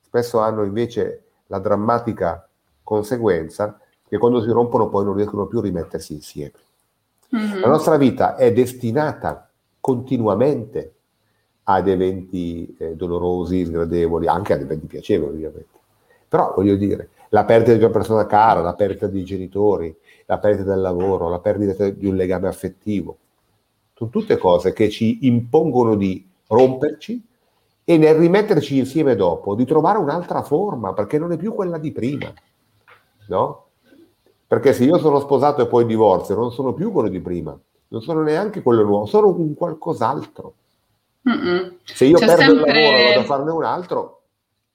spesso 0.02 0.40
hanno 0.40 0.64
invece 0.64 1.24
la 1.48 1.60
drammatica 1.60 2.48
conseguenza 2.84 3.80
che 4.08 4.18
quando 4.18 4.42
si 4.42 4.50
rompono 4.50 4.90
poi 4.90 5.06
non 5.06 5.16
riescono 5.16 5.46
più 5.46 5.60
a 5.60 5.64
rimettersi 5.64 6.14
insieme. 6.14 6.54
Mm-hmm. 7.36 7.62
La 7.62 7.68
nostra 7.68 7.98
vita 7.98 8.36
è 8.36 8.52
destinata 8.52 9.50
continuamente 9.80 10.94
ad 11.64 11.88
eventi 11.88 12.76
eh, 12.80 12.96
dolorosi, 12.96 13.66
sgradevoli, 13.66 14.28
anche 14.28 14.54
ad 14.54 14.62
eventi 14.62 14.88
piacevoli 14.88 15.36
ovviamente. 15.36 15.78
Però 16.28 16.54
voglio 16.56 16.76
dire, 16.76 17.10
la 17.30 17.46
perdita 17.46 17.74
di 17.74 17.84
una 17.84 17.92
persona 17.92 18.26
cara, 18.26 18.62
la 18.62 18.74
perdita 18.74 19.08
di 19.08 19.24
genitori, 19.24 19.96
la 20.26 20.40
perdita 20.40 20.72
del 20.72 20.82
lavoro, 20.82 21.30
la 21.30 21.40
perdita 21.40 21.90
di 21.90 22.08
un 22.08 22.16
legame 22.16 22.48
affettivo. 22.48 23.18
Sono 23.94 24.10
tutte 24.10 24.38
cose 24.38 24.74
che 24.74 24.90
ci 24.90 25.26
impongono 25.28 25.96
di 25.96 26.28
romperci 26.48 27.24
e 27.84 27.98
nel 27.98 28.16
rimetterci 28.16 28.78
insieme 28.78 29.16
dopo 29.16 29.56
di 29.56 29.66
trovare 29.66 29.98
un'altra 29.98 30.42
forma, 30.42 30.94
perché 30.94 31.18
non 31.18 31.32
è 31.32 31.38
più 31.38 31.54
quella 31.54 31.78
di 31.78 31.92
prima. 31.92 32.32
No? 33.28 33.66
Perché 34.48 34.74
se 34.74 34.84
io 34.84 34.98
sono 34.98 35.20
sposato 35.20 35.62
e 35.62 35.68
poi 35.68 35.86
divorzio, 35.86 36.36
non 36.36 36.52
sono 36.52 36.74
più 36.74 36.92
quello 36.92 37.10
di 37.10 37.20
prima, 37.20 37.58
non 37.90 38.02
sono 38.02 38.22
neanche 38.22 38.64
quello 38.64 38.84
nuovo, 38.84 39.06
sono 39.06 39.28
un 39.30 39.54
qualcos'altro. 39.54 40.54
Mm-mm. 41.30 41.78
Se 41.84 42.06
io 42.06 42.18
C'è 42.18 42.26
perdo 42.26 42.42
sempre... 42.42 42.72
il 42.72 42.76
lavoro 42.76 42.98
e 42.98 43.08
vado 43.08 43.20
a 43.20 43.24
farne 43.24 43.52
un 43.52 43.64
altro, 43.64 44.22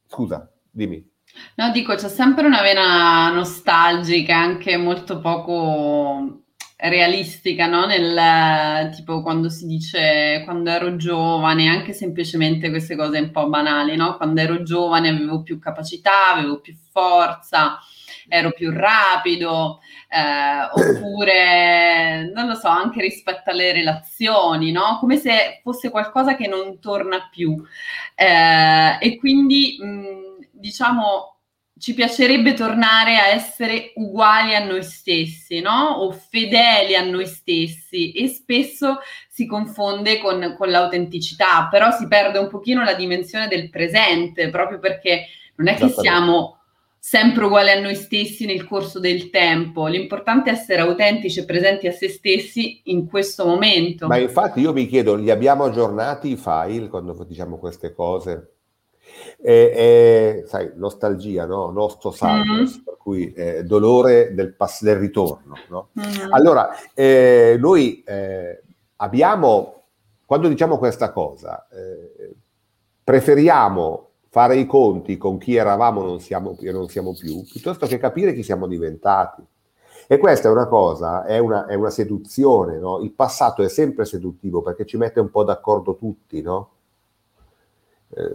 scusa, 0.06 0.48
dimmi. 0.70 1.12
No, 1.56 1.70
dico, 1.70 1.94
c'è 1.94 2.08
sempre 2.08 2.46
una 2.46 2.62
vena 2.62 3.30
nostalgica, 3.30 4.36
anche 4.36 4.76
molto 4.76 5.20
poco 5.20 6.40
realistica, 6.76 7.66
no? 7.66 7.86
Nel 7.86 8.90
tipo 8.94 9.22
quando 9.22 9.48
si 9.48 9.66
dice 9.66 10.42
quando 10.44 10.70
ero 10.70 10.96
giovane, 10.96 11.68
anche 11.68 11.92
semplicemente 11.92 12.70
queste 12.70 12.96
cose 12.96 13.18
un 13.20 13.30
po' 13.30 13.48
banali, 13.48 13.96
no? 13.96 14.16
Quando 14.16 14.40
ero 14.40 14.62
giovane 14.62 15.08
avevo 15.08 15.42
più 15.42 15.58
capacità, 15.58 16.32
avevo 16.32 16.60
più 16.60 16.74
forza, 16.92 17.78
ero 18.28 18.50
più 18.52 18.70
rapido, 18.72 19.80
eh, 20.08 20.68
oppure 20.72 22.30
non 22.34 22.46
lo 22.48 22.54
so, 22.54 22.68
anche 22.68 23.00
rispetto 23.00 23.50
alle 23.50 23.72
relazioni, 23.72 24.72
no? 24.72 24.98
Come 25.00 25.16
se 25.16 25.60
fosse 25.62 25.90
qualcosa 25.90 26.36
che 26.36 26.46
non 26.48 26.78
torna 26.80 27.28
più. 27.30 27.54
Eh, 28.14 28.98
e 29.00 29.16
quindi 29.18 29.76
mh, 29.80 30.33
diciamo, 30.54 31.34
ci 31.78 31.92
piacerebbe 31.92 32.54
tornare 32.54 33.18
a 33.18 33.26
essere 33.28 33.92
uguali 33.96 34.54
a 34.54 34.64
noi 34.64 34.84
stessi, 34.84 35.60
no? 35.60 35.96
O 35.98 36.12
fedeli 36.12 36.94
a 36.94 37.04
noi 37.04 37.26
stessi 37.26 38.12
e 38.12 38.28
spesso 38.28 39.00
si 39.28 39.46
confonde 39.46 40.18
con, 40.20 40.54
con 40.56 40.70
l'autenticità, 40.70 41.68
però 41.70 41.90
si 41.90 42.06
perde 42.06 42.38
un 42.38 42.48
pochino 42.48 42.84
la 42.84 42.94
dimensione 42.94 43.48
del 43.48 43.70
presente, 43.70 44.50
proprio 44.50 44.78
perché 44.78 45.26
non 45.56 45.66
è 45.68 45.74
che 45.74 45.88
siamo 45.88 46.58
sempre 46.98 47.44
uguali 47.44 47.70
a 47.70 47.80
noi 47.80 47.96
stessi 47.96 48.46
nel 48.46 48.66
corso 48.66 48.98
del 48.98 49.28
tempo. 49.28 49.88
L'importante 49.88 50.50
è 50.50 50.54
essere 50.54 50.80
autentici 50.80 51.40
e 51.40 51.44
presenti 51.44 51.86
a 51.86 51.92
se 51.92 52.08
stessi 52.08 52.80
in 52.84 53.06
questo 53.06 53.44
momento. 53.44 54.06
Ma 54.06 54.16
infatti 54.16 54.60
io 54.60 54.72
mi 54.72 54.86
chiedo, 54.86 55.14
li 55.14 55.30
abbiamo 55.30 55.64
aggiornati 55.64 56.30
i 56.30 56.36
file 56.36 56.88
quando 56.88 57.12
diciamo 57.24 57.58
queste 57.58 57.92
cose? 57.92 58.53
È, 59.40 59.72
è 59.74 60.42
sai, 60.46 60.72
nostalgia, 60.74 61.46
no? 61.46 61.70
nostro 61.70 62.10
sadness, 62.10 62.74
mm-hmm. 62.74 62.84
per 62.84 62.96
cui 62.98 63.32
eh, 63.32 63.64
dolore 63.64 64.34
del, 64.34 64.54
pass- 64.54 64.82
del 64.82 64.96
ritorno. 64.96 65.56
No? 65.68 65.88
Mm-hmm. 65.98 66.32
Allora, 66.32 66.70
eh, 66.94 67.56
noi 67.58 68.02
eh, 68.06 68.62
abbiamo, 68.96 69.82
quando 70.24 70.48
diciamo 70.48 70.78
questa 70.78 71.12
cosa, 71.12 71.66
eh, 71.70 72.34
preferiamo 73.02 74.08
fare 74.34 74.56
i 74.56 74.66
conti 74.66 75.16
con 75.16 75.38
chi 75.38 75.54
eravamo 75.54 76.02
non 76.02 76.18
siamo, 76.20 76.56
e 76.60 76.72
non 76.72 76.88
siamo 76.88 77.14
più, 77.14 77.44
piuttosto 77.44 77.86
che 77.86 77.98
capire 77.98 78.34
chi 78.34 78.42
siamo 78.42 78.66
diventati. 78.66 79.42
E 80.06 80.18
questa 80.18 80.48
è 80.48 80.50
una 80.50 80.66
cosa, 80.66 81.24
è 81.24 81.38
una, 81.38 81.66
è 81.66 81.74
una 81.74 81.90
seduzione, 81.90 82.78
no? 82.78 83.00
Il 83.00 83.12
passato 83.12 83.62
è 83.62 83.68
sempre 83.68 84.04
seduttivo 84.04 84.60
perché 84.60 84.84
ci 84.84 84.96
mette 84.96 85.20
un 85.20 85.30
po' 85.30 85.44
d'accordo 85.44 85.96
tutti, 85.96 86.42
no? 86.42 86.70
Eh, 88.10 88.32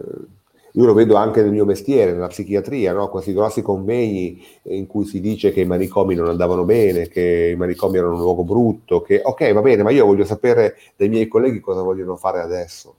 io 0.72 0.84
lo 0.84 0.94
vedo 0.94 1.16
anche 1.16 1.42
nel 1.42 1.50
mio 1.50 1.64
mestiere, 1.64 2.12
nella 2.12 2.28
psichiatria, 2.28 2.92
no? 2.92 3.08
questi 3.08 3.32
grossi 3.32 3.62
convegni 3.62 4.44
in 4.64 4.86
cui 4.86 5.04
si 5.04 5.20
dice 5.20 5.52
che 5.52 5.62
i 5.62 5.66
manicomi 5.66 6.14
non 6.14 6.28
andavano 6.28 6.64
bene, 6.64 7.08
che 7.08 7.50
i 7.52 7.56
manicomi 7.56 7.96
erano 7.96 8.14
un 8.14 8.20
luogo 8.20 8.44
brutto, 8.44 9.02
che 9.02 9.20
ok, 9.24 9.52
va 9.52 9.60
bene, 9.62 9.82
ma 9.82 9.90
io 9.90 10.06
voglio 10.06 10.24
sapere 10.24 10.76
dai 10.96 11.08
miei 11.08 11.26
colleghi 11.26 11.60
cosa 11.60 11.82
vogliono 11.82 12.16
fare 12.16 12.40
adesso, 12.40 12.94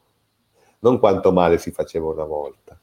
non 0.79 0.99
quanto 0.99 1.31
male 1.31 1.57
si 1.57 1.71
faceva 1.71 2.07
una 2.07 2.25
volta. 2.25 2.77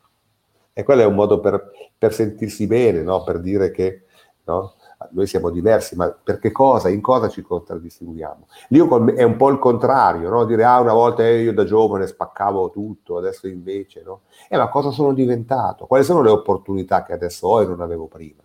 E 0.72 0.82
quello 0.84 1.02
è 1.02 1.06
un 1.06 1.14
modo 1.14 1.40
per, 1.40 1.70
per 1.98 2.14
sentirsi 2.14 2.66
bene, 2.66 3.02
no? 3.02 3.22
per 3.24 3.40
dire 3.40 3.70
che 3.70 4.04
no? 4.44 4.74
Noi 5.10 5.26
siamo 5.26 5.50
diversi, 5.50 5.94
ma 5.94 6.08
per 6.10 6.40
cosa, 6.50 6.88
in 6.88 7.00
cosa 7.00 7.28
ci 7.28 7.42
contraddistinguiamo? 7.42 8.46
Lì 8.68 8.78
è 9.14 9.22
un 9.22 9.36
po' 9.36 9.48
il 9.50 9.58
contrario, 9.58 10.28
no? 10.28 10.44
dire 10.44 10.64
ah 10.64 10.80
una 10.80 10.92
volta 10.92 11.26
io 11.26 11.52
da 11.52 11.64
giovane 11.64 12.06
spaccavo 12.06 12.70
tutto, 12.70 13.16
adesso 13.16 13.46
invece 13.46 14.02
no? 14.04 14.22
Eh 14.48 14.56
ma 14.56 14.68
cosa 14.68 14.90
sono 14.90 15.12
diventato? 15.12 15.86
Quali 15.86 16.04
sono 16.04 16.22
le 16.22 16.30
opportunità 16.30 17.04
che 17.04 17.12
adesso 17.12 17.46
ho 17.46 17.62
e 17.62 17.66
non 17.66 17.80
avevo 17.80 18.06
prima? 18.06 18.42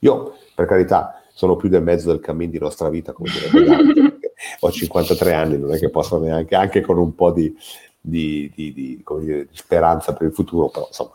Io, 0.00 0.34
per 0.54 0.66
carità, 0.66 1.22
sono 1.32 1.56
più 1.56 1.68
del 1.68 1.82
mezzo 1.82 2.08
del 2.08 2.20
cammino 2.20 2.50
di 2.50 2.58
nostra 2.58 2.90
vita, 2.90 3.12
come 3.12 3.30
direbbe 3.30 4.14
ho 4.60 4.70
53 4.70 5.32
anni, 5.32 5.58
non 5.58 5.72
è 5.72 5.78
che 5.78 5.90
posso 5.90 6.18
neanche, 6.18 6.54
anche 6.54 6.80
con 6.80 6.98
un 6.98 7.14
po' 7.14 7.32
di, 7.32 7.54
di, 8.00 8.50
di, 8.54 8.72
di 8.72 9.04
dire, 9.20 9.48
speranza 9.52 10.12
per 10.12 10.26
il 10.26 10.34
futuro, 10.34 10.68
però 10.68 10.86
insomma. 10.86 11.12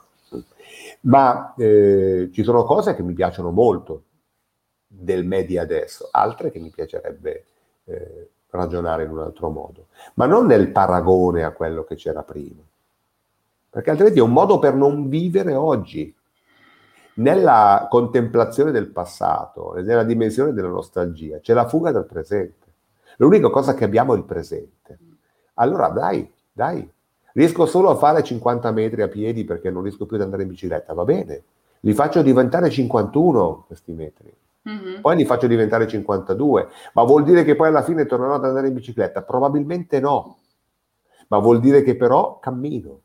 Ma 1.02 1.54
eh, 1.56 2.30
ci 2.34 2.44
sono 2.44 2.64
cose 2.64 2.96
che 2.96 3.04
mi 3.04 3.14
piacciono 3.14 3.52
molto, 3.52 4.04
del 4.92 5.24
media 5.24 5.62
adesso, 5.62 6.10
altre 6.12 6.50
che 6.50 6.58
mi 6.58 6.72
piacerebbe 6.72 7.46
eh, 7.86 8.30
ragionare 8.50 9.04
in 9.04 9.12
un 9.12 9.20
altro 9.20 9.50
modo, 9.52 9.88
ma 10.16 10.26
non 10.26 10.48
nel 10.48 10.72
paragone 10.72 11.44
a 11.44 11.52
quello 11.52 11.84
che 11.84 11.96
c'era 11.96 12.24
prima, 12.24 12.62
perché 13.70 13.92
altrimenti 13.92 14.20
è 14.20 14.24
un 14.24 14.34
modo 14.34 14.58
per 14.58 14.74
non 14.74 15.08
vivere 15.08 15.54
oggi. 15.54 16.14
Nella 17.20 17.88
contemplazione 17.90 18.72
del 18.72 18.88
passato 18.88 19.74
nella 19.74 20.06
dimensione 20.06 20.54
della 20.54 20.70
nostalgia 20.70 21.40
c'è 21.40 21.54
la 21.54 21.68
fuga 21.68 21.92
dal 21.92 22.06
presente. 22.06 22.68
L'unica 23.18 23.50
cosa 23.50 23.74
che 23.74 23.84
abbiamo 23.84 24.14
è 24.14 24.18
il 24.18 24.24
presente. 24.24 24.98
Allora 25.56 25.90
dai, 25.90 26.32
dai, 26.52 26.90
riesco 27.34 27.66
solo 27.66 27.90
a 27.90 27.96
fare 27.96 28.24
50 28.24 28.72
metri 28.72 29.02
a 29.02 29.10
piedi 29.10 29.44
perché 29.44 29.70
non 29.70 29.84
riesco 29.84 30.06
più 30.06 30.16
ad 30.16 30.24
andare 30.24 30.44
in 30.44 30.50
bicicletta, 30.50 30.94
va 30.94 31.04
bene, 31.04 31.44
li 31.82 31.94
faccio 31.94 32.22
diventare 32.22 32.70
51 32.70 33.66
questi 33.68 33.92
metri 33.92 34.34
Mm-hmm. 34.70 35.02
Poi 35.02 35.16
li 35.16 35.26
faccio 35.26 35.48
diventare 35.48 35.88
52, 35.88 36.68
ma 36.94 37.04
vuol 37.04 37.24
dire 37.24 37.44
che 37.44 37.56
poi 37.56 37.68
alla 37.68 37.84
fine 37.84 38.06
tornerò 38.06 38.36
ad 38.36 38.46
andare 38.46 38.68
in 38.68 38.74
bicicletta? 38.74 39.24
Probabilmente 39.24 40.00
no, 40.00 40.38
ma 41.30 41.40
vuol 41.40 41.60
dire 41.60 41.82
che 41.82 41.96
però 41.96 42.40
cammino. 42.40 43.02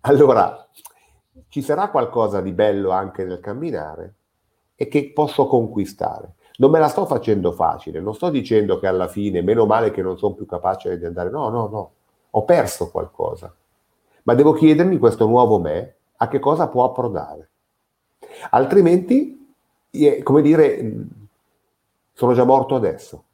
Allora, 0.00 0.68
ci 1.48 1.62
sarà 1.62 1.88
qualcosa 1.88 2.40
di 2.40 2.52
bello 2.52 2.90
anche 2.90 3.24
nel 3.24 3.40
camminare 3.40 4.14
e 4.74 4.88
che 4.88 5.12
posso 5.12 5.46
conquistare. 5.46 6.34
non 6.56 6.70
me 6.70 6.78
la 6.78 6.88
sto 6.88 7.04
facendo 7.04 7.50
facile, 7.50 8.00
non 8.00 8.14
sto 8.14 8.30
dicendo 8.30 8.78
che 8.78 8.86
alla 8.86 9.08
fine, 9.08 9.42
meno 9.42 9.66
male 9.66 9.90
che 9.90 10.02
non 10.02 10.16
sono 10.18 10.34
più 10.34 10.46
capace 10.46 10.96
di 10.98 11.04
andare, 11.04 11.30
no, 11.30 11.48
no, 11.48 11.66
no, 11.66 11.92
ho 12.30 12.44
perso 12.44 12.90
qualcosa, 12.90 13.52
ma 14.22 14.34
devo 14.34 14.52
chiedermi 14.52 14.98
questo 14.98 15.26
nuovo 15.26 15.58
me 15.58 15.96
a 16.16 16.28
che 16.28 16.38
cosa 16.38 16.68
può 16.68 16.84
approdare. 16.84 17.48
Altrimenti, 18.50 19.43
come 20.22 20.42
dire, 20.42 20.92
sono 22.12 22.34
già 22.34 22.44
morto 22.44 22.74
adesso, 22.74 23.24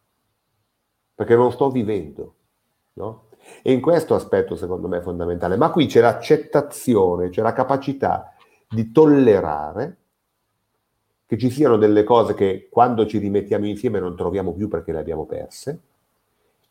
perché 1.15 1.35
non 1.35 1.53
sto 1.53 1.71
vivendo, 1.71 2.35
no? 2.95 3.29
E 3.63 3.73
in 3.73 3.81
questo 3.81 4.15
aspetto, 4.15 4.57
secondo 4.57 4.89
me, 4.89 4.99
è 4.99 5.03
fondamentale. 5.03 5.57
Ma 5.57 5.71
qui 5.71 5.87
c'è 5.87 6.01
l'accettazione, 6.01 7.31
c'è 7.31 7.43
la 7.43 7.53
capacità 7.53 8.35
di 8.69 8.93
tollerare 8.93 9.97
che 11.27 11.39
ci 11.39 11.51
siano 11.51 11.77
delle 11.77 12.05
cose 12.05 12.35
che 12.35 12.69
quando 12.71 13.07
ci 13.07 13.19
rimettiamo 13.19 13.67
insieme 13.67 14.01
non 14.01 14.17
troviamo 14.17 14.53
più 14.53 14.69
perché 14.69 14.93
le 14.93 14.99
abbiamo 14.99 15.27
perse 15.27 15.81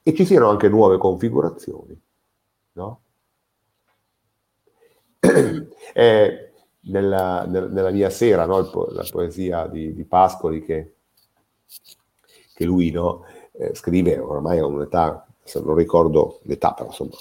e 0.04 0.14
ci 0.14 0.26
siano 0.26 0.50
anche 0.50 0.68
nuove 0.68 0.98
configurazioni. 0.98 2.00
No? 2.74 3.02
eh, 5.94 6.49
nella, 6.82 7.46
nella, 7.46 7.92
mia 7.92 8.10
sera, 8.10 8.46
no, 8.46 8.70
la 8.92 9.06
poesia 9.10 9.68
di, 9.68 9.94
di 9.94 10.04
Pascoli 10.06 10.64
che, 10.64 10.94
che 12.54 12.66
lui 12.66 12.92
no, 12.92 13.26
eh, 13.54 13.74
scrive 13.76 14.18
ormai 14.18 14.60
a 14.60 14.66
un'età, 14.66 15.28
se 15.44 15.62
non 15.62 15.76
ricordo 15.76 16.40
l'età, 16.44 16.74
però 16.74 16.88
insomma, 16.88 17.16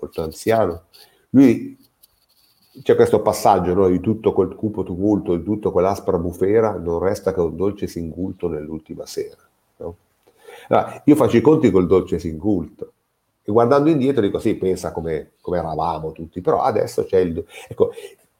molto 0.00 0.22
anziano, 0.22 0.84
lui 1.30 1.76
c'è 2.82 2.94
questo 2.94 3.20
passaggio 3.20 3.74
no, 3.74 3.88
di 3.88 4.00
tutto 4.00 4.32
quel 4.32 4.54
cupo 4.54 4.82
tumulto, 4.82 5.36
di 5.36 5.44
tutto 5.44 5.70
quell'aspra 5.72 6.16
bufera, 6.18 6.78
non 6.78 7.00
resta 7.00 7.34
che 7.34 7.40
un 7.40 7.56
dolce 7.56 7.86
singulto 7.86 8.48
nell'ultima 8.48 9.04
sera. 9.04 9.36
No? 9.78 9.96
Allora, 10.68 11.02
io 11.04 11.14
faccio 11.14 11.36
i 11.36 11.42
conti 11.42 11.70
col 11.70 11.86
dolce 11.86 12.18
singulto 12.18 12.92
e 13.44 13.50
guardando 13.50 13.90
indietro 13.90 14.22
dico 14.22 14.38
sì, 14.38 14.54
pensa 14.54 14.92
come, 14.92 15.32
come 15.40 15.58
eravamo 15.58 16.12
tutti, 16.12 16.40
però 16.40 16.62
adesso 16.62 17.04
c'è 17.04 17.18
il... 17.18 17.44
Ecco, 17.68 17.90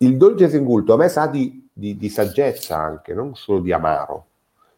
il 0.04 0.16
dolce 0.16 0.48
singulto 0.48 0.94
a 0.94 0.96
me 0.96 1.08
sa 1.08 1.26
di, 1.26 1.68
di, 1.72 1.96
di 1.96 2.08
saggezza 2.08 2.76
anche, 2.76 3.14
non 3.14 3.34
solo 3.34 3.60
di 3.60 3.72
amaro, 3.72 4.26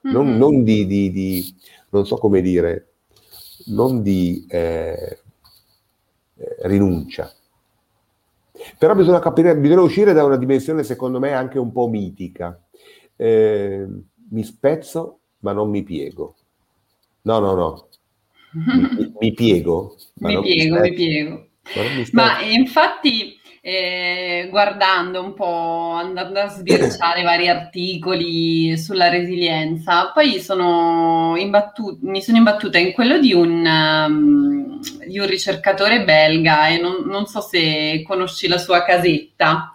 mm-hmm. 0.06 0.16
non, 0.16 0.36
non, 0.36 0.62
di, 0.64 0.86
di, 0.86 1.54
non 1.90 2.06
so 2.06 2.16
come 2.16 2.40
dire, 2.40 2.88
non 3.66 4.02
di 4.02 4.46
eh, 4.48 5.18
eh 6.36 6.56
rinuncia 6.62 7.32
però 8.78 8.94
bisogna 8.94 9.18
capire, 9.18 9.56
bisogna 9.56 9.82
uscire 9.82 10.12
da 10.12 10.24
una 10.24 10.36
dimensione 10.36 10.84
secondo 10.84 11.18
me 11.18 11.32
anche 11.32 11.58
un 11.58 11.72
po' 11.72 11.88
mitica. 11.88 12.58
Eh, 13.16 13.86
mi 14.30 14.44
spezzo 14.44 15.18
ma 15.40 15.52
non 15.52 15.70
mi 15.70 15.82
piego. 15.82 16.36
No, 17.22 17.38
no, 17.38 17.54
no. 17.54 17.88
Mi, 18.52 19.12
mi 19.20 19.32
piego. 19.32 19.96
mi 20.14 20.40
piego, 20.40 20.74
mi, 20.76 20.80
mi 20.80 20.94
piego. 20.94 21.46
Ma, 22.12 22.24
ma 22.24 22.42
infatti 22.42 23.38
eh, 23.66 24.48
guardando 24.50 25.22
un 25.22 25.32
po', 25.32 25.92
andando 25.92 26.38
a 26.38 26.48
sbirciare 26.48 27.22
vari 27.24 27.48
articoli 27.48 28.76
sulla 28.76 29.08
resilienza, 29.08 30.10
poi 30.12 30.38
sono 30.38 31.34
imbattu- 31.38 31.96
mi 32.02 32.20
sono 32.20 32.36
imbattuta 32.36 32.76
in 32.76 32.92
quello 32.92 33.18
di 33.18 33.32
un, 33.32 33.64
um, 33.64 34.80
di 35.06 35.18
un 35.18 35.26
ricercatore 35.26 36.04
belga 36.04 36.68
e 36.68 36.78
non, 36.78 37.04
non, 37.06 37.24
so 37.24 37.40
se 37.40 38.02
conosci 38.06 38.48
la 38.48 38.58
sua 38.58 38.84
casetta. 38.84 39.72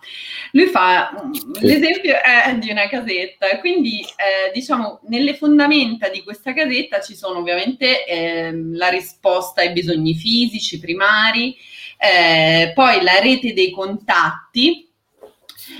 Lui 0.51 0.67
fa 0.67 1.11
l'esempio 1.59 2.13
è 2.13 2.55
di 2.59 2.69
una 2.69 2.87
casetta, 2.87 3.57
quindi 3.59 4.01
eh, 4.01 4.51
diciamo 4.53 4.99
nelle 5.07 5.33
fondamenta 5.33 6.09
di 6.09 6.21
questa 6.21 6.53
casetta 6.53 7.01
ci 7.01 7.15
sono 7.15 7.39
ovviamente 7.39 8.05
eh, 8.05 8.51
la 8.53 8.89
risposta 8.89 9.61
ai 9.61 9.71
bisogni 9.71 10.13
fisici 10.13 10.79
primari, 10.79 11.57
eh, 12.01 12.71
poi 12.73 13.01
la 13.03 13.19
rete 13.19 13.53
dei 13.53 13.71
contatti 13.71 14.89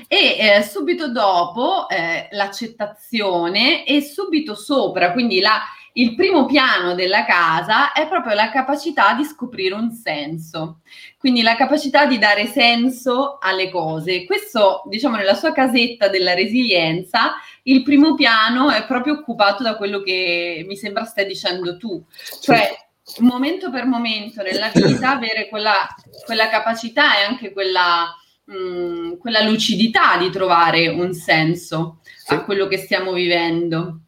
e 0.08 0.38
eh, 0.38 0.62
subito 0.64 1.10
dopo 1.12 1.88
eh, 1.88 2.28
l'accettazione 2.32 3.86
e 3.86 4.02
subito 4.02 4.54
sopra, 4.54 5.14
quindi 5.14 5.40
la, 5.40 5.62
il 5.94 6.16
primo 6.16 6.46
piano 6.46 6.94
della 6.94 7.24
casa 7.24 7.94
è 7.94 8.08
proprio 8.08 8.34
la 8.34 8.52
capacità 8.52 9.14
di 9.14 9.24
scoprire 9.24 9.74
un 9.74 9.92
senso, 9.92 10.82
quindi 11.18 11.42
la 11.42 11.56
capacità 11.56 12.06
di 12.06 12.18
dare 12.18 12.48
senso 12.48 13.38
alle 13.40 13.70
cose. 13.70 14.26
Questo, 14.26 14.84
diciamo, 14.88 15.16
nella 15.16 15.36
sua 15.36 15.54
casetta 15.54 16.10
della 16.10 16.34
resilienza, 16.34 17.36
il 17.64 17.82
primo 17.84 18.14
piano 18.14 18.70
è 18.72 18.86
proprio 18.86 19.14
occupato 19.14 19.64
da 19.64 19.78
quello 19.78 20.02
che 20.02 20.66
mi 20.68 20.76
sembra 20.76 21.06
stai 21.06 21.26
dicendo 21.26 21.78
tu, 21.78 22.04
cioè 22.42 22.89
momento 23.20 23.72
per 23.72 23.86
momento 23.86 24.42
nella 24.42 24.72
vita 24.74 25.12
avere 25.12 25.50
quella, 25.50 25.88
quella 26.26 26.50
capacità 26.50 27.20
e 27.20 27.24
anche 27.24 27.52
quella, 27.52 28.08
mh, 28.46 28.54
mm, 28.56 29.14
quella, 29.18 29.42
lucidità 29.42 30.18
di 30.18 30.30
trovare 30.30 30.88
un 30.88 31.14
senso 31.14 32.00
sì. 32.04 32.34
a 32.34 32.44
quello 32.44 32.68
che 32.68 32.78
stiamo 32.78 33.14
vivendo. 33.14 34.02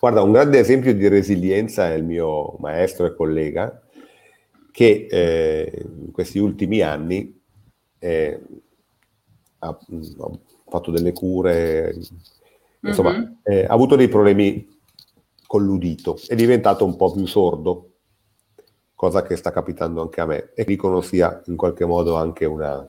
Guarda, 0.00 0.22
un 0.22 0.32
grande 0.32 0.58
esempio 0.58 0.94
di 0.94 1.08
resilienza 1.08 1.90
è 1.90 1.94
il 1.94 2.04
mio 2.04 2.56
maestro 2.60 3.06
e 3.06 3.14
collega 3.14 3.82
che 4.70 5.06
eh, 5.08 5.84
in 6.04 6.10
questi 6.10 6.38
ultimi 6.38 6.80
anni 6.80 7.40
eh, 7.98 8.40
ha, 9.60 9.68
ha, 9.68 10.30
fatto 10.68 10.90
delle 10.90 11.12
cure, 11.12 11.94
insomma, 12.80 13.12
mm-hmm. 13.12 13.32
eh, 13.44 13.64
ha 13.64 13.72
avuto 13.72 13.94
dei 13.94 14.08
problemi 14.08 14.66
con 15.46 15.64
l'udito, 15.64 16.18
è 16.26 16.34
diventato 16.34 16.84
un 16.84 16.96
po' 16.96 17.12
più 17.12 17.26
sordo 17.26 17.93
cosa 19.04 19.22
che 19.22 19.36
sta 19.36 19.52
capitando 19.52 20.00
anche 20.00 20.20
a 20.22 20.26
me 20.26 20.50
e 20.54 20.64
dicono 20.64 21.02
sia 21.02 21.42
in 21.46 21.56
qualche 21.56 21.84
modo 21.84 22.16
anche 22.16 22.46
una, 22.46 22.88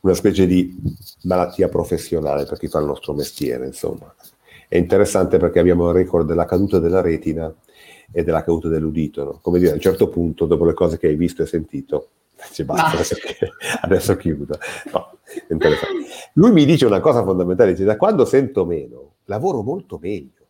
una 0.00 0.14
specie 0.14 0.46
di 0.46 0.80
malattia 1.22 1.68
professionale 1.68 2.44
per 2.44 2.56
chi 2.56 2.68
fa 2.68 2.78
il 2.78 2.86
nostro 2.86 3.12
mestiere, 3.12 3.66
insomma. 3.66 4.14
È 4.68 4.76
interessante 4.76 5.38
perché 5.38 5.58
abbiamo 5.58 5.88
il 5.88 5.94
record 5.94 6.26
della 6.26 6.44
caduta 6.44 6.78
della 6.78 7.00
retina 7.00 7.52
e 8.12 8.22
della 8.22 8.44
caduta 8.44 8.68
dell'udito, 8.68 9.24
no? 9.24 9.38
come 9.42 9.58
dire, 9.58 9.72
a 9.72 9.74
un 9.74 9.80
certo 9.80 10.08
punto, 10.08 10.46
dopo 10.46 10.64
le 10.64 10.72
cose 10.72 10.98
che 10.98 11.08
hai 11.08 11.16
visto 11.16 11.42
e 11.42 11.46
sentito, 11.46 12.10
dice 12.48 12.64
basta, 12.64 12.92
adesso, 12.94 13.16
adesso 13.82 14.16
chiudo. 14.16 14.56
No, 14.92 15.18
Lui 16.34 16.52
mi 16.52 16.64
dice 16.64 16.86
una 16.86 17.00
cosa 17.00 17.24
fondamentale, 17.24 17.72
dice 17.72 17.84
da 17.84 17.96
quando 17.96 18.24
sento 18.24 18.64
meno, 18.64 19.14
lavoro 19.24 19.62
molto 19.62 19.98
meglio, 20.00 20.46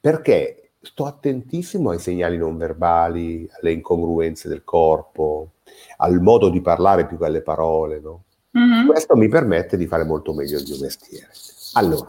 perché 0.00 0.61
sto 0.82 1.04
attentissimo 1.04 1.90
ai 1.90 2.00
segnali 2.00 2.36
non 2.36 2.56
verbali, 2.56 3.48
alle 3.60 3.72
incongruenze 3.72 4.48
del 4.48 4.64
corpo, 4.64 5.52
al 5.98 6.20
modo 6.20 6.48
di 6.48 6.60
parlare 6.60 7.06
più 7.06 7.16
che 7.16 7.24
alle 7.24 7.40
parole, 7.40 8.00
no? 8.00 8.24
mm-hmm. 8.58 8.86
Questo 8.88 9.16
mi 9.16 9.28
permette 9.28 9.76
di 9.76 9.86
fare 9.86 10.04
molto 10.04 10.34
meglio 10.34 10.58
il 10.58 10.64
mio 10.68 10.78
mestiere. 10.80 11.30
Allora, 11.74 12.08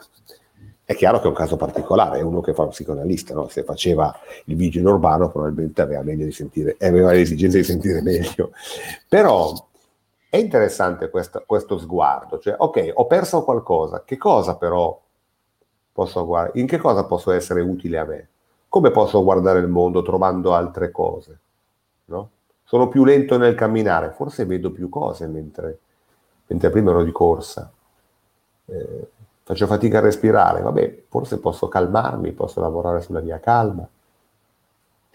è 0.83 0.95
chiaro 0.95 1.19
che 1.19 1.25
è 1.25 1.27
un 1.27 1.35
caso 1.35 1.55
particolare, 1.55 2.19
è 2.19 2.21
uno 2.21 2.41
che 2.41 2.53
fa 2.53 2.63
un 2.63 2.69
psicoanalista, 2.69 3.33
no? 3.35 3.47
se 3.47 3.63
faceva 3.63 4.13
il 4.45 4.55
vigile 4.55 4.89
urbano 4.89 5.29
probabilmente 5.29 5.81
aveva, 5.81 6.01
meglio 6.01 6.25
di 6.25 6.31
sentire, 6.31 6.75
aveva 6.79 7.11
l'esigenza 7.11 7.57
di 7.57 7.63
sentire 7.63 8.01
meglio. 8.01 8.51
Però 9.07 9.53
è 10.29 10.37
interessante 10.37 11.09
questo, 11.11 11.43
questo 11.45 11.77
sguardo, 11.77 12.39
cioè 12.39 12.55
ok, 12.57 12.91
ho 12.95 13.05
perso 13.05 13.43
qualcosa, 13.43 14.03
che 14.03 14.17
cosa 14.17 14.57
però 14.57 14.99
posso 15.91 16.25
guardare, 16.25 16.59
in 16.59 16.65
che 16.65 16.79
cosa 16.79 17.05
posso 17.05 17.31
essere 17.31 17.61
utile 17.61 17.97
a 17.99 18.05
me? 18.05 18.27
Come 18.73 18.89
posso 18.89 19.21
guardare 19.21 19.59
il 19.59 19.67
mondo 19.67 20.01
trovando 20.01 20.55
altre 20.55 20.89
cose? 20.89 21.39
No? 22.05 22.29
Sono 22.63 22.87
più 22.87 23.03
lento 23.03 23.37
nel 23.37 23.53
camminare, 23.53 24.09
forse 24.09 24.45
vedo 24.45 24.71
più 24.71 24.89
cose 24.89 25.27
mentre, 25.27 25.77
mentre 26.47 26.71
prima 26.71 26.89
ero 26.89 27.03
di 27.03 27.11
corsa. 27.11 27.71
Eh, 28.65 29.09
faccio 29.43 29.67
fatica 29.67 29.99
a 29.99 30.01
respirare, 30.01 30.61
vabbè, 30.63 31.03
forse 31.07 31.39
posso 31.39 31.67
calmarmi, 31.67 32.31
posso 32.31 32.61
lavorare 32.61 33.01
sulla 33.01 33.19
mia 33.19 33.39
calma. 33.39 33.87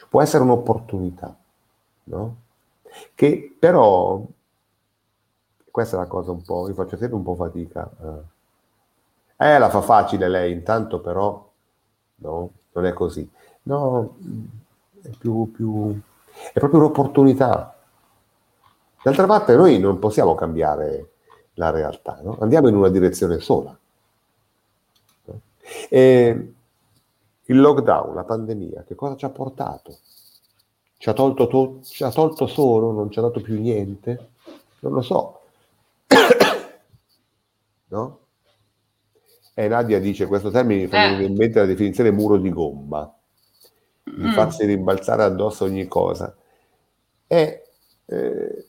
Può 0.09 0.23
essere 0.23 0.45
un'opportunità, 0.45 1.37
no? 2.05 2.37
Che 3.13 3.57
però, 3.59 4.23
questa 5.69 5.97
è 5.97 5.99
la 5.99 6.07
cosa 6.07 6.31
un 6.31 6.43
po', 6.43 6.69
io 6.69 6.75
faccio 6.75 6.97
sempre 6.97 7.17
un 7.17 7.25
po' 7.25 7.35
fatica. 7.35 7.91
Eh, 9.37 9.47
eh 9.49 9.59
la 9.59 9.69
fa 9.69 9.81
facile 9.81 10.29
lei, 10.29 10.53
intanto 10.53 11.01
però, 11.01 11.51
no, 12.15 12.51
non 12.71 12.87
è 12.87 12.93
così. 12.93 13.29
No, 13.69 14.17
è, 15.03 15.11
più, 15.19 15.53
più, 15.53 16.01
è 16.53 16.59
proprio 16.59 16.81
un'opportunità. 16.81 17.77
D'altra 19.03 19.27
parte 19.27 19.55
noi 19.57 19.79
non 19.79 19.99
possiamo 19.99 20.35
cambiare 20.35 21.11
la 21.55 21.69
realtà, 21.69 22.19
no? 22.23 22.39
andiamo 22.41 22.69
in 22.69 22.77
una 22.77 22.89
direzione 22.89 23.41
sola. 23.41 23.79
E 25.91 26.53
il 27.45 27.61
lockdown, 27.61 28.15
la 28.15 28.25
pandemia, 28.25 28.85
che 28.85 28.95
cosa 28.95 29.17
ci 29.17 29.27
ha 29.27 29.31
portato? 29.31 29.99
Ci 30.97 31.11
ha 31.11 31.13
tolto, 31.13 31.47
to- 31.47 31.81
ci 31.83 32.05
ha 32.05 32.11
tolto 32.11 32.47
solo, 32.47 32.91
non 32.91 33.11
ci 33.11 33.19
ha 33.19 33.23
dato 33.23 33.41
più 33.43 33.61
niente? 33.61 34.31
Non 34.81 34.95
lo 34.95 35.03
so. 35.03 35.41
no? 37.89 38.19
E 39.53 39.69
Nadia 39.69 40.01
dice, 40.01 40.27
questo 40.27 40.51
termine 40.51 40.83
mi 40.83 40.89
fa 40.89 41.09
venire 41.09 41.25
in 41.25 41.35
mente 41.37 41.59
la 41.59 41.67
definizione 41.67 42.11
muro 42.11 42.39
di 42.39 42.51
gomma, 42.51 43.13
di 44.17 44.27
mm. 44.27 44.33
farsi 44.33 44.65
rimbalzare 44.65 45.23
addosso 45.23 45.65
ogni 45.65 45.87
cosa. 45.87 46.35
E, 47.27 47.63
eh, 48.07 48.67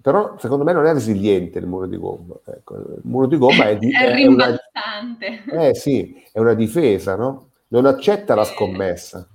però 0.00 0.36
secondo 0.38 0.64
me 0.64 0.72
non 0.72 0.86
è 0.86 0.92
resiliente 0.92 1.58
il 1.58 1.66
muro 1.66 1.86
di 1.86 1.96
gomma. 1.96 2.34
Ecco, 2.44 2.76
il 2.76 3.00
muro 3.02 3.26
di 3.26 3.36
gomma 3.36 3.68
è, 3.68 3.76
di, 3.76 3.90
è, 3.92 4.10
è 4.10 4.14
rimbalzante. 4.14 5.42
Una, 5.50 5.66
eh 5.66 5.74
sì, 5.74 6.22
è 6.32 6.38
una 6.38 6.54
difesa, 6.54 7.16
no? 7.16 7.50
Non 7.68 7.86
accetta 7.86 8.34
la 8.34 8.44
scommessa. 8.44 9.26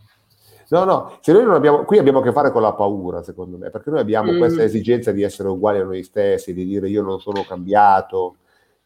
No, 0.70 0.86
no, 0.86 1.18
se 1.20 1.34
noi 1.34 1.44
non 1.44 1.56
abbiamo, 1.56 1.84
qui 1.84 1.98
abbiamo 1.98 2.20
a 2.20 2.24
che 2.24 2.32
fare 2.32 2.50
con 2.50 2.62
la 2.62 2.72
paura, 2.72 3.22
secondo 3.24 3.58
me, 3.58 3.70
perché 3.70 3.90
noi 3.90 4.00
abbiamo 4.00 4.32
mm. 4.32 4.38
questa 4.38 4.64
esigenza 4.64 5.12
di 5.12 5.22
essere 5.22 5.50
uguali 5.50 5.80
a 5.80 5.84
noi 5.84 6.02
stessi, 6.02 6.54
di 6.54 6.64
dire 6.64 6.88
io 6.88 7.02
non 7.02 7.20
sono 7.20 7.44
cambiato, 7.44 8.38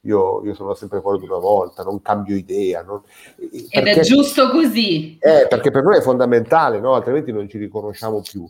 io, 0.06 0.44
io 0.44 0.54
sono 0.54 0.74
sempre 0.74 1.02
quello 1.02 1.18
di 1.18 1.26
una 1.26 1.38
volta, 1.38 1.84
non 1.84 2.02
cambio 2.02 2.36
idea. 2.36 2.82
Non... 2.84 3.02
Ed 3.38 3.68
perché, 3.70 4.02
è 4.02 4.04
giusto 4.04 4.50
così. 4.50 5.18
Eh, 5.20 5.48
perché 5.48 5.72
per 5.72 5.84
noi 5.84 5.98
è 5.98 6.02
fondamentale, 6.02 6.80
no? 6.80 6.94
altrimenti 6.94 7.32
non 7.32 7.48
ci 7.50 7.58
riconosciamo 7.58 8.22
più. 8.22 8.48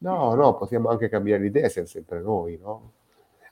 No, 0.00 0.34
no, 0.34 0.56
possiamo 0.56 0.88
anche 0.90 1.08
cambiare 1.08 1.44
idea, 1.44 1.68
siamo 1.68 1.88
sempre 1.88 2.20
noi, 2.20 2.58
no? 2.62 2.92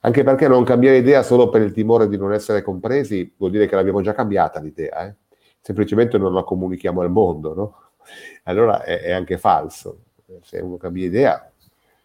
Anche 0.01 0.23
perché 0.23 0.47
non 0.47 0.63
cambiare 0.63 0.99
idea 0.99 1.25
solo 1.25 1.49
per 1.49 1.63
il 1.63 1.73
timore 1.73 2.09
di 2.09 2.17
non 2.17 2.33
essere 2.33 2.63
compresi 2.63 3.35
vuol 3.37 3.51
dire 3.51 3.67
che 3.67 3.75
l'abbiamo 3.75 4.01
già 4.03 4.15
cambiata 4.15 4.61
l'idea, 4.61 5.09
eh? 5.09 5.15
semplicemente 5.61 6.17
non 6.17 6.33
la 6.33 6.45
comunichiamo 6.45 7.01
al 7.01 7.11
mondo, 7.11 7.55
no? 7.55 7.81
allora 8.45 8.85
è, 8.85 9.01
è, 9.01 9.11
anche 9.11 9.39
falso. 9.39 10.03
Se 10.43 10.61
uno 10.61 10.77
cambia 10.77 11.05
idea, 11.05 11.51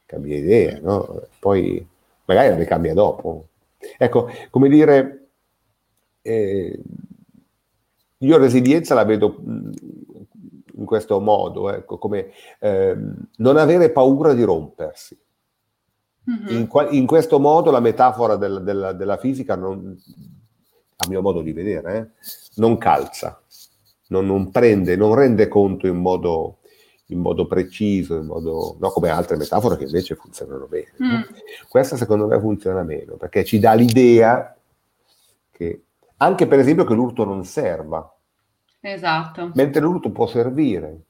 cambia 0.05 0.37
idea, 0.37 0.79
no? 0.81 1.21
Poi 1.39 1.85
magari 2.25 2.49
la 2.49 2.55
ricambia 2.55 2.93
dopo. 2.93 3.45
Ecco, 3.97 4.29
come 4.49 4.69
dire, 4.69 5.20
eh, 6.21 6.79
io 8.17 8.37
resilienza 8.37 8.93
la 8.93 9.05
vedo 9.05 9.41
in 9.43 10.85
questo 10.85 11.19
modo, 11.19 11.71
ecco, 11.71 11.97
come 11.97 12.31
eh, 12.59 12.97
non 13.37 13.57
avere 13.57 13.91
paura 13.91 14.33
di 14.33 14.43
rompersi. 14.43 15.17
Mm-hmm. 16.29 16.55
In, 16.55 16.69
in, 16.91 17.05
questo 17.07 17.39
modo 17.39 17.71
la 17.71 17.79
metafora 17.79 18.35
del, 18.35 18.61
del, 18.63 18.95
della 18.97 19.17
fisica, 19.17 19.55
non, 19.55 19.97
a 20.97 21.07
mio 21.09 21.21
modo 21.21 21.41
di 21.41 21.51
vedere, 21.51 21.97
eh, 21.97 22.07
non 22.55 22.77
calza 22.77 23.41
non, 24.11 24.25
non, 24.25 24.51
prende, 24.51 24.95
non 24.95 25.15
rende 25.15 25.47
conto 25.47 25.87
in 25.87 25.97
modo, 25.97 26.59
in 27.07 27.19
modo 27.19 27.47
preciso, 27.47 28.15
in 28.15 28.25
modo, 28.25 28.77
no, 28.79 28.89
come 28.91 29.09
altre 29.09 29.37
metafore 29.37 29.77
che 29.77 29.85
invece 29.85 30.15
funzionano 30.15 30.67
bene. 30.67 30.93
Mm. 31.01 31.21
Questa 31.67 31.97
secondo 31.97 32.27
me 32.27 32.39
funziona 32.39 32.83
meno, 32.83 33.15
perché 33.15 33.43
ci 33.43 33.57
dà 33.57 33.73
l'idea 33.73 34.55
che 35.49 35.83
anche 36.21 36.47
per 36.47 36.59
esempio 36.59 36.85
che 36.85 36.93
l'urto 36.93 37.25
non 37.25 37.43
serva. 37.43 38.15
Esatto. 38.79 39.51
Mentre 39.55 39.81
l'urto 39.81 40.11
può 40.11 40.27
servire, 40.27 41.01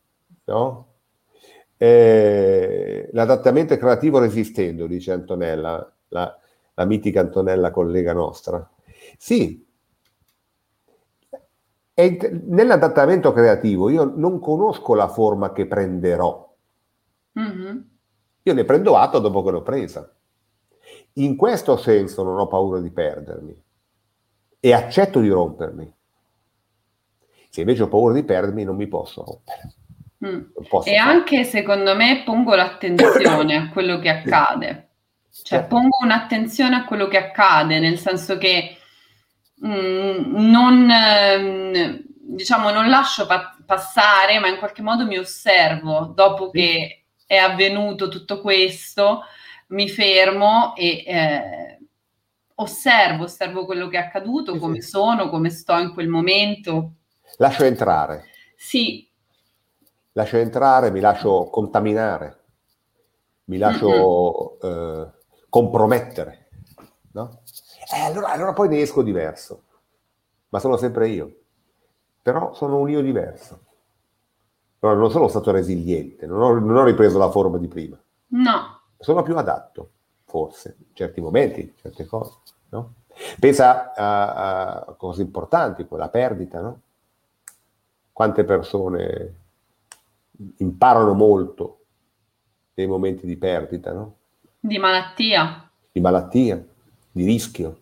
no? 0.45 0.88
Eh, 1.78 3.10
l'adattamento 3.12 3.76
creativo 3.78 4.19
resistendo, 4.19 4.88
dice 4.88 5.12
Antonella, 5.12 5.91
la, 6.10 6.39
la 6.74 6.86
mitica 6.86 7.19
Antonella 7.19 7.71
collega 7.71 8.13
nostra. 8.13 8.67
Sì, 9.17 9.65
e 11.93 12.41
nell'adattamento 12.45 13.34
creativo 13.34 13.89
io 13.89 14.06
non 14.15 14.39
conosco 14.39 14.95
la 14.95 15.10
forma 15.10 15.52
che 15.52 15.67
prenderò. 15.67 16.56
Mm-hmm. 17.38 17.78
Io 18.43 18.54
ne 18.54 18.65
prendo 18.65 18.97
atto 18.97 19.19
dopo 19.19 19.43
che 19.43 19.52
l'ho 19.52 19.62
presa. 19.62 20.10
In 21.13 21.36
questo 21.36 21.78
senso 21.78 22.24
non 22.24 22.39
ho 22.39 22.47
paura 22.47 22.80
di 22.80 22.89
perdermi 22.89 23.63
e 24.62 24.74
accetto 24.74 25.19
di 25.19 25.28
rompermi. 25.28 25.93
Se 27.50 27.60
invece 27.60 27.84
ho 27.84 27.89
paura 27.89 28.13
di 28.13 28.24
perdermi 28.24 28.63
non 28.63 28.78
mi 28.78 28.88
posso 28.88 29.26
rompere. 29.26 29.74
Mm. 30.26 30.67
Posso 30.69 30.88
e 30.88 30.95
fare. 30.97 31.10
anche 31.10 31.43
secondo 31.43 31.95
me 31.95 32.21
pongo 32.24 32.56
l'attenzione 32.56 33.58
a 33.58 33.69
quello 33.69 34.00
che 34.00 34.08
accade. 34.08 34.89
Cioè 35.30 35.60
certo. 35.60 35.76
pongo 35.76 35.97
un'attenzione 36.02 36.76
a 36.76 36.86
quello 36.86 37.08
che 37.08 37.17
accade, 37.17 37.80
nel 37.80 37.97
senso 37.97 38.38
che 38.38 38.78
Mm, 39.65 40.50
non, 40.50 40.89
ehm, 40.89 42.02
diciamo, 42.36 42.71
non 42.71 42.89
lascio 42.89 43.26
pa- 43.28 43.56
passare, 43.65 44.39
ma 44.39 44.47
in 44.47 44.58
qualche 44.58 44.82
modo 44.82 45.06
mi 45.06 45.17
osservo 45.17 46.12
dopo 46.15 46.50
sì. 46.52 46.60
che 46.60 47.04
è 47.28 47.38
avvenuto 47.38 48.08
tutto 48.10 48.41
questo, 48.41 49.21
mi 49.67 49.88
fermo 49.88 50.76
e 50.76 51.04
eh, 51.06 51.80
osservo, 52.62 53.24
osservo 53.24 53.65
quello 53.65 53.88
che 53.88 53.97
è 53.97 54.02
accaduto, 54.02 54.58
come 54.58 54.82
sono, 54.82 55.30
come 55.30 55.50
sto 55.50 55.78
in 55.78 55.93
quel 55.93 56.08
momento. 56.08 56.93
Lascio 57.38 57.63
entrare. 57.63 58.26
Sì. 58.56 59.10
Lascio 60.13 60.38
entrare, 60.38 60.91
mi 60.91 61.00
lascio 61.00 61.45
contaminare, 61.45 62.39
mi 63.45 63.58
lascio 63.58 64.60
eh, 64.60 65.12
compromettere, 65.50 66.50
no? 67.13 67.41
Eh, 67.93 68.00
allora, 68.02 68.28
allora 68.28 68.54
poi 68.54 68.67
ne 68.67 68.82
esco 68.82 69.04
diverso, 69.04 69.63
ma 70.50 70.60
sono 70.60 70.78
sempre 70.78 71.08
io. 71.08 71.36
Però 72.21 72.54
sono 72.54 72.78
un 72.80 72.89
io 72.89 73.02
diverso. 73.02 73.63
Però 74.78 74.93
non 74.93 75.12
sono 75.12 75.28
stato 75.28 75.52
resiliente, 75.52 76.26
non 76.26 76.41
ho, 76.41 76.54
non 76.60 76.76
ho 76.76 76.84
ripreso 76.84 77.17
la 77.17 77.30
forma 77.30 77.58
di 77.58 77.67
prima. 77.67 77.97
No. 78.28 78.82
Sono 78.97 79.24
più 79.24 79.38
adatto, 79.38 79.91
forse, 80.31 80.75
in 80.77 80.85
certi 80.93 81.19
momenti, 81.19 81.73
certe 81.81 82.05
cose. 82.05 82.37
No? 82.69 82.93
Pensa 83.37 83.93
a, 83.93 84.75
a, 84.77 84.93
cose 84.93 85.21
importanti, 85.21 85.85
come 85.85 85.99
la 85.99 86.07
perdita, 86.07 86.61
no? 86.61 86.81
Quante 88.13 88.45
persone 88.45 89.35
imparano 90.57 91.13
molto 91.13 91.79
nei 92.75 92.87
momenti 92.87 93.25
di 93.25 93.35
perdita, 93.35 93.91
no? 93.91 94.15
Di 94.57 94.77
malattia. 94.77 95.69
Di 95.91 95.99
malattia, 95.99 96.63
di 97.11 97.25
rischio. 97.25 97.81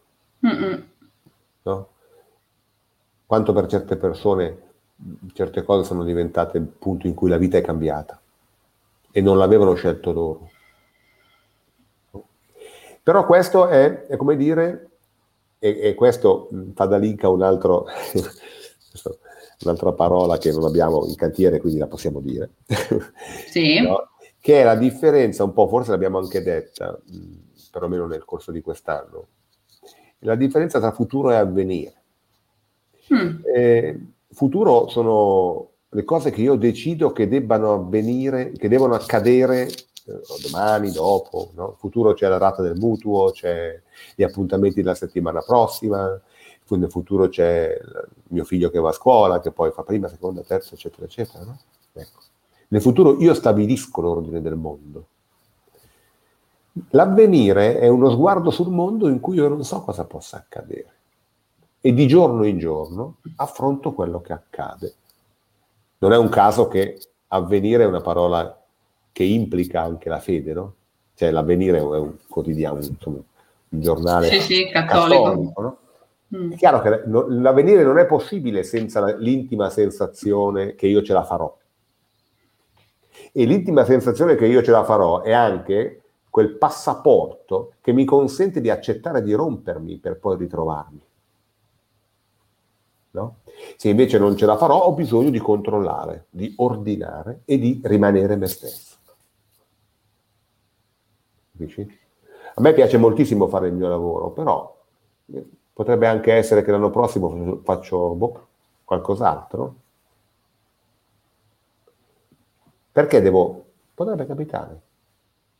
No? 1.61 1.87
Quanto 3.27 3.53
per 3.53 3.67
certe 3.67 3.95
persone 3.95 4.67
certe 5.33 5.63
cose 5.63 5.85
sono 5.85 6.03
diventate 6.03 6.57
il 6.57 6.65
punto 6.65 7.05
in 7.05 7.13
cui 7.13 7.29
la 7.29 7.37
vita 7.37 7.57
è 7.57 7.61
cambiata 7.61 8.19
e 9.11 9.21
non 9.21 9.37
l'avevano 9.37 9.75
scelto 9.75 10.11
loro. 10.11 10.49
Però 13.03 13.25
questo 13.25 13.67
è, 13.67 14.05
è 14.05 14.17
come 14.17 14.35
dire, 14.35 14.89
e, 15.59 15.79
e, 15.81 15.95
questo 15.95 16.49
fa 16.73 16.85
da 16.85 16.97
link 16.97 17.23
a 17.23 17.29
un 17.29 17.41
altro, 17.41 17.85
un'altra 19.63 19.93
parola 19.93 20.37
che 20.37 20.51
non 20.51 20.63
abbiamo 20.65 21.05
in 21.05 21.15
cantiere, 21.15 21.59
quindi 21.59 21.79
la 21.79 21.87
possiamo 21.87 22.19
dire. 22.19 22.51
Sì. 23.47 23.79
no? 23.81 24.09
Che 24.39 24.61
è 24.61 24.63
la 24.63 24.75
differenza, 24.75 25.43
un 25.43 25.53
po', 25.53 25.67
forse 25.67 25.91
l'abbiamo 25.91 26.17
anche 26.17 26.41
detta, 26.41 26.97
perlomeno 27.71 28.05
nel 28.05 28.23
corso 28.25 28.51
di 28.51 28.61
quest'anno, 28.61 29.27
la 30.19 30.35
differenza 30.35 30.79
tra 30.79 30.91
futuro 30.91 31.31
e 31.31 31.35
avvenire. 31.35 31.93
Mm. 33.13 33.39
Eh, 33.53 33.99
futuro 34.31 34.87
sono 34.87 35.69
le 35.89 36.03
cose 36.03 36.31
che 36.31 36.41
io 36.41 36.55
decido 36.55 37.11
che 37.11 37.27
debbano 37.27 37.73
avvenire, 37.73 38.51
che 38.51 38.69
devono 38.69 38.93
accadere 38.93 39.67
domani, 40.41 40.91
dopo. 40.91 41.51
No? 41.55 41.75
Futuro 41.77 42.13
c'è 42.13 42.27
la 42.27 42.37
rata 42.37 42.61
del 42.61 42.77
mutuo, 42.77 43.31
c'è 43.31 43.79
gli 44.15 44.23
appuntamenti 44.23 44.81
della 44.81 44.95
settimana 44.95 45.41
prossima, 45.41 46.19
nel 46.67 46.91
futuro 46.91 47.29
c'è 47.29 47.79
mio 48.27 48.43
figlio 48.43 48.69
che 48.69 48.79
va 48.79 48.89
a 48.89 48.93
scuola, 48.93 49.39
che 49.39 49.51
poi 49.51 49.71
fa 49.71 49.83
prima, 49.83 50.07
seconda, 50.07 50.41
terza, 50.41 50.75
eccetera, 50.75 51.05
eccetera. 51.05 51.43
No? 51.43 51.59
Ecco. 51.93 52.19
Nel 52.67 52.81
futuro 52.81 53.19
io 53.19 53.33
stabilisco 53.33 54.01
l'ordine 54.01 54.41
del 54.41 54.55
mondo. 54.55 55.05
L'avvenire 56.91 57.79
è 57.79 57.87
uno 57.87 58.11
sguardo 58.11 58.51
sul 58.51 58.69
mondo 58.69 59.09
in 59.09 59.19
cui 59.19 59.37
io 59.37 59.47
non 59.47 59.63
so 59.63 59.81
cosa 59.81 60.05
possa 60.05 60.37
accadere 60.37 60.93
e 61.81 61.93
di 61.93 62.07
giorno 62.07 62.45
in 62.45 62.57
giorno 62.57 63.15
affronto 63.37 63.93
quello 63.93 64.21
che 64.21 64.33
accade. 64.33 64.93
Non 65.99 66.13
è 66.13 66.17
un 66.17 66.29
caso 66.29 66.67
che 66.67 66.99
avvenire 67.27 67.83
è 67.83 67.87
una 67.87 68.01
parola 68.01 68.58
che 69.11 69.23
implica 69.23 69.81
anche 69.81 70.09
la 70.09 70.19
fede, 70.19 70.53
no? 70.53 70.73
Cioè 71.15 71.31
l'avvenire 71.31 71.79
è 71.79 71.81
un 71.81 72.13
quotidiano, 72.27 72.77
insomma, 72.77 73.17
un 73.69 73.81
giornale 73.81 74.29
sì, 74.29 74.39
sì, 74.39 74.69
cattolico. 74.69 75.23
cattolico 75.23 75.61
no? 75.61 75.77
mm. 76.35 76.51
È 76.51 76.55
chiaro 76.55 76.81
che 76.81 77.03
l'avvenire 77.05 77.83
non 77.83 77.97
è 77.97 78.05
possibile 78.05 78.63
senza 78.63 79.15
l'intima 79.17 79.69
sensazione 79.69 80.75
che 80.75 80.87
io 80.87 81.01
ce 81.01 81.13
la 81.13 81.23
farò. 81.23 81.55
E 83.31 83.45
l'intima 83.45 83.83
sensazione 83.83 84.35
che 84.35 84.47
io 84.47 84.63
ce 84.63 84.71
la 84.71 84.83
farò 84.83 85.21
è 85.21 85.33
anche 85.33 86.01
quel 86.29 86.57
passaporto 86.57 87.73
che 87.81 87.91
mi 87.91 88.05
consente 88.05 88.61
di 88.61 88.69
accettare 88.69 89.21
di 89.21 89.33
rompermi 89.33 89.97
per 89.97 90.17
poi 90.17 90.37
ritrovarmi. 90.37 91.01
No? 93.11 93.37
Se 93.75 93.89
invece 93.89 94.17
non 94.19 94.37
ce 94.37 94.45
la 94.45 94.55
farò, 94.55 94.83
ho 94.83 94.93
bisogno 94.93 95.31
di 95.31 95.39
controllare, 95.39 96.27
di 96.29 96.53
ordinare 96.57 97.41
e 97.45 97.57
di 97.57 97.81
rimanere 97.83 98.35
me 98.35 98.47
stesso. 98.47 98.88
Capisci? 101.59 101.99
A 102.55 102.61
me 102.61 102.73
piace 102.73 102.97
moltissimo 102.97 103.47
fare 103.47 103.67
il 103.67 103.73
mio 103.73 103.89
lavoro, 103.89 104.29
però 104.31 104.77
eh, 105.33 105.45
potrebbe 105.73 106.07
anche 106.07 106.33
essere 106.33 106.63
che 106.63 106.71
l'anno 106.71 106.89
prossimo 106.89 107.59
faccio 107.63 108.13
boh, 108.13 108.47
qualcos'altro? 108.85 109.75
Perché 112.93 113.21
devo... 113.21 113.65
Potrebbe 113.93 114.25
capitare. 114.25 114.81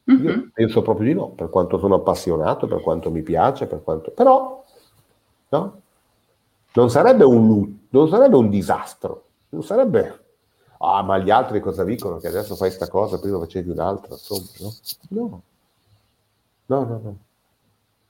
Mm-hmm. 0.09 0.27
Io 0.27 0.49
penso 0.53 0.81
proprio 0.81 1.07
di 1.07 1.13
no, 1.13 1.31
per 1.31 1.49
quanto 1.49 1.77
sono 1.77 1.95
appassionato, 1.95 2.67
per 2.67 2.81
quanto 2.81 3.11
mi 3.11 3.21
piace, 3.21 3.67
per 3.67 3.83
quanto... 3.83 4.11
Però, 4.11 4.63
no? 5.49 5.81
Non 6.73 6.89
sarebbe 6.89 7.25
un, 7.25 7.77
non 7.89 8.07
sarebbe 8.07 8.37
un 8.37 8.49
disastro, 8.49 9.25
non 9.49 9.63
sarebbe... 9.63 10.23
Ah, 10.77 11.01
ma 11.03 11.17
gli 11.17 11.29
altri 11.29 11.59
cosa 11.59 11.83
dicono? 11.83 12.17
Che 12.19 12.27
adesso 12.27 12.55
fai 12.55 12.69
questa 12.69 12.87
cosa, 12.87 13.19
prima 13.19 13.37
facevi 13.39 13.69
un'altra, 13.69 14.13
insomma, 14.13 14.47
no? 14.59 14.73
No, 15.09 15.41
no, 16.69 16.83
no. 16.83 16.99
no. 17.03 17.17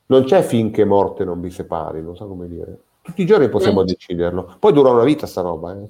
Non 0.08 0.24
c'è 0.24 0.42
finché 0.42 0.86
morte 0.86 1.24
non 1.24 1.40
vi 1.40 1.52
separi, 1.52 2.02
non 2.02 2.16
so 2.16 2.28
come 2.28 2.48
dire. 2.48 2.78
Tutti 3.02 3.22
i 3.22 3.26
giorni 3.26 3.50
possiamo 3.50 3.82
mm. 3.82 3.86
deciderlo. 3.86 4.56
Poi 4.60 4.74
dura 4.74 4.90
una 4.92 5.04
vita 5.04 5.28
sta 5.28 5.42
roba, 5.42 5.74
eh. 5.74 5.88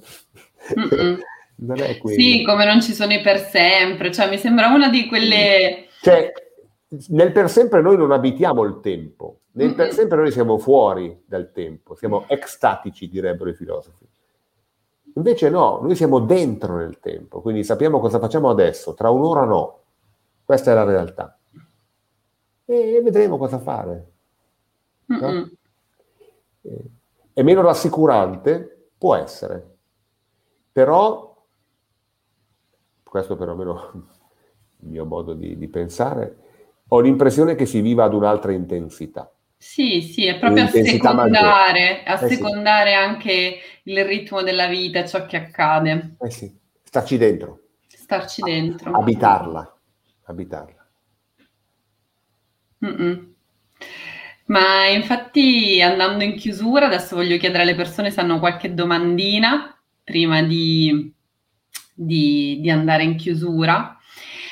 non 1.55 1.79
è 1.79 1.99
sì, 2.03 2.43
come 2.43 2.65
non 2.65 2.81
ci 2.81 2.93
sono 2.93 3.13
i 3.13 3.21
per 3.21 3.39
sempre, 3.39 4.11
cioè 4.11 4.29
mi 4.29 4.37
sembra 4.37 4.67
una 4.67 4.89
di 4.89 5.07
quelle... 5.07 5.87
Cioè, 6.01 6.31
nel 7.09 7.31
per 7.31 7.49
sempre 7.49 7.81
noi 7.81 7.97
non 7.97 8.11
abitiamo 8.11 8.63
il 8.63 8.79
tempo, 8.81 9.41
nel 9.53 9.73
per 9.73 9.93
sempre 9.93 10.17
noi 10.17 10.31
siamo 10.31 10.57
fuori 10.57 11.23
dal 11.25 11.51
tempo, 11.51 11.95
siamo 11.95 12.25
extatici, 12.27 13.09
direbbero 13.09 13.49
i 13.49 13.55
filosofi. 13.55 14.05
Invece 15.15 15.49
no, 15.49 15.79
noi 15.81 15.95
siamo 15.95 16.19
dentro 16.19 16.75
nel 16.75 16.99
tempo, 16.99 17.41
quindi 17.41 17.63
sappiamo 17.63 17.99
cosa 17.99 18.19
facciamo 18.19 18.49
adesso, 18.49 18.93
tra 18.93 19.09
un'ora 19.09 19.43
no. 19.45 19.77
Questa 20.43 20.71
è 20.71 20.73
la 20.73 20.83
realtà. 20.83 21.38
E 22.71 23.01
vedremo 23.01 23.39
cosa 23.39 23.57
fare. 23.57 24.11
No? 25.05 25.49
È 27.33 27.41
meno 27.41 27.61
rassicurante? 27.61 28.91
Può 28.95 29.15
essere. 29.15 29.77
Però, 30.71 31.47
questo 33.01 33.35
perlomeno 33.35 33.91
il 34.81 34.87
mio 34.87 35.05
modo 35.05 35.33
di, 35.33 35.57
di 35.57 35.67
pensare, 35.67 36.37
ho 36.89 36.99
l'impressione 36.99 37.55
che 37.55 37.65
si 37.65 37.81
viva 37.81 38.03
ad 38.03 38.13
un'altra 38.13 38.51
intensità. 38.51 39.33
Sì, 39.57 40.03
sì, 40.03 40.27
è 40.27 40.37
proprio 40.37 40.65
a 40.65 40.67
secondare, 40.67 42.03
a 42.03 42.23
eh 42.23 42.27
secondare 42.29 42.91
sì. 42.91 42.95
anche 42.95 43.57
il 43.81 44.05
ritmo 44.05 44.43
della 44.43 44.67
vita, 44.67 45.05
ciò 45.05 45.25
che 45.25 45.37
accade. 45.37 46.17
Eh 46.21 46.29
sì, 46.29 46.55
starci 46.83 47.17
dentro. 47.17 47.61
Starci 47.87 48.43
dentro. 48.43 48.91
Abitarla, 48.91 49.79
abitarla. 50.25 50.78
Mm-mm. 52.85 53.33
Ma 54.45 54.87
infatti 54.87 55.79
andando 55.81 56.23
in 56.23 56.35
chiusura, 56.35 56.87
adesso 56.87 57.15
voglio 57.15 57.37
chiedere 57.37 57.63
alle 57.63 57.75
persone 57.75 58.09
se 58.09 58.19
hanno 58.19 58.39
qualche 58.39 58.73
domandina 58.73 59.77
prima 60.03 60.41
di, 60.41 61.13
di, 61.93 62.57
di 62.59 62.69
andare 62.69 63.03
in 63.03 63.15
chiusura. 63.15 63.95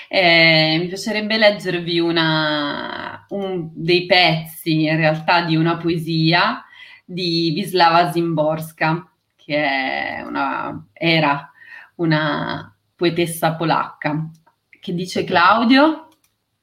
Eh, 0.08 0.78
mi 0.80 0.88
piacerebbe 0.88 1.38
leggervi 1.38 2.00
una, 2.00 3.26
un, 3.30 3.70
dei 3.74 4.06
pezzi, 4.06 4.84
in 4.84 4.96
realtà, 4.96 5.42
di 5.42 5.56
una 5.56 5.78
poesia 5.78 6.64
di 7.04 7.54
Wisława 7.56 8.12
Zimborska, 8.12 9.10
che 9.36 10.24
una, 10.26 10.88
era 10.94 11.52
una 11.96 12.72
poetessa 12.96 13.56
polacca, 13.56 14.30
che 14.80 14.94
dice 14.94 15.24
Claudio, 15.24 16.07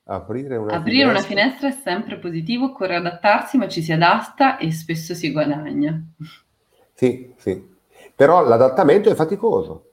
aprire, 0.05 0.57
una, 0.57 0.75
aprire 0.75 1.07
finestra. 1.07 1.11
una 1.11 1.21
finestra 1.23 1.69
è 1.69 1.73
sempre 1.83 2.19
positivo, 2.19 2.67
occorre 2.67 2.97
adattarsi, 2.97 3.57
ma 3.57 3.69
ci 3.69 3.83
si 3.83 3.93
adatta 3.93 4.59
e 4.59 4.73
spesso 4.73 5.15
si 5.15 5.33
guadagna. 5.33 6.03
Sì, 6.93 7.33
sì, 7.37 7.75
però 8.15 8.45
l'adattamento 8.45 9.11
è 9.11 9.15
faticoso 9.15 9.93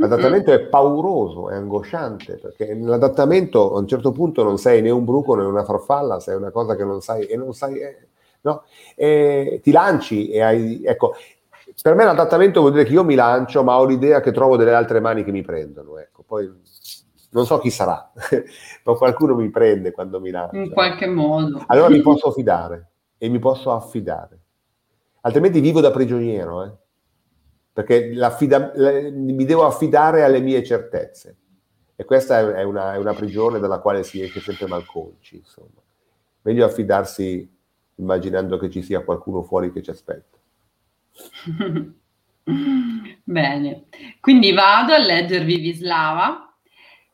L'adattamento 0.00 0.50
è 0.50 0.60
pauroso, 0.60 1.50
è 1.50 1.54
angosciante, 1.54 2.38
perché 2.38 2.72
nell'adattamento 2.74 3.74
a 3.74 3.78
un 3.78 3.86
certo 3.86 4.12
punto 4.12 4.42
non 4.42 4.56
sei 4.56 4.80
né 4.80 4.88
un 4.88 5.04
bruco 5.04 5.34
né 5.34 5.44
una 5.44 5.62
farfalla, 5.62 6.20
sei 6.20 6.36
una 6.36 6.50
cosa 6.50 6.74
che 6.74 6.84
non 6.84 7.02
sai 7.02 7.26
e 7.26 7.36
non 7.36 7.52
sai, 7.52 7.78
eh, 7.80 8.08
no? 8.40 8.62
E 8.94 9.60
ti 9.62 9.70
lanci 9.70 10.30
e 10.30 10.40
hai, 10.40 10.82
ecco, 10.82 11.14
per 11.82 11.94
me 11.94 12.04
l'adattamento 12.04 12.60
vuol 12.60 12.72
dire 12.72 12.84
che 12.84 12.94
io 12.94 13.04
mi 13.04 13.14
lancio, 13.14 13.62
ma 13.62 13.78
ho 13.78 13.84
l'idea 13.84 14.22
che 14.22 14.32
trovo 14.32 14.56
delle 14.56 14.72
altre 14.72 15.00
mani 15.00 15.22
che 15.22 15.32
mi 15.32 15.42
prendono, 15.42 15.98
ecco, 15.98 16.24
poi 16.26 16.50
non 17.30 17.46
so 17.46 17.58
chi 17.58 17.70
sarà, 17.70 18.12
ma 18.84 18.94
qualcuno 18.94 19.34
mi 19.34 19.50
prende 19.50 19.92
quando 19.92 20.20
mi 20.20 20.30
lancio. 20.30 20.56
In 20.56 20.70
qualche 20.70 21.06
modo. 21.06 21.64
Allora 21.66 21.88
mi 21.88 22.00
posso 22.00 22.30
fidare 22.32 22.90
e 23.18 23.28
mi 23.28 23.38
posso 23.38 23.72
affidare, 23.72 24.38
altrimenti 25.20 25.60
vivo 25.60 25.80
da 25.80 25.90
prigioniero, 25.90 26.64
eh 26.64 26.72
perché 27.72 28.12
mi 29.12 29.44
devo 29.44 29.64
affidare 29.64 30.22
alle 30.22 30.40
mie 30.40 30.64
certezze. 30.64 31.36
E 31.96 32.04
questa 32.04 32.38
è 32.56 32.62
una, 32.62 32.94
è 32.94 32.96
una 32.96 33.14
prigione 33.14 33.58
dalla 33.58 33.78
quale 33.78 34.02
si 34.02 34.20
esce 34.20 34.40
sempre 34.40 34.66
malconci. 34.66 35.36
Insomma. 35.36 35.80
Meglio 36.42 36.64
affidarsi 36.64 37.48
immaginando 37.96 38.58
che 38.58 38.70
ci 38.70 38.82
sia 38.82 39.04
qualcuno 39.04 39.42
fuori 39.42 39.72
che 39.72 39.82
ci 39.82 39.90
aspetta. 39.90 40.38
Bene, 43.22 43.84
quindi 44.20 44.52
vado 44.52 44.94
a 44.94 44.98
leggervi 44.98 45.58
Vislava 45.58 46.49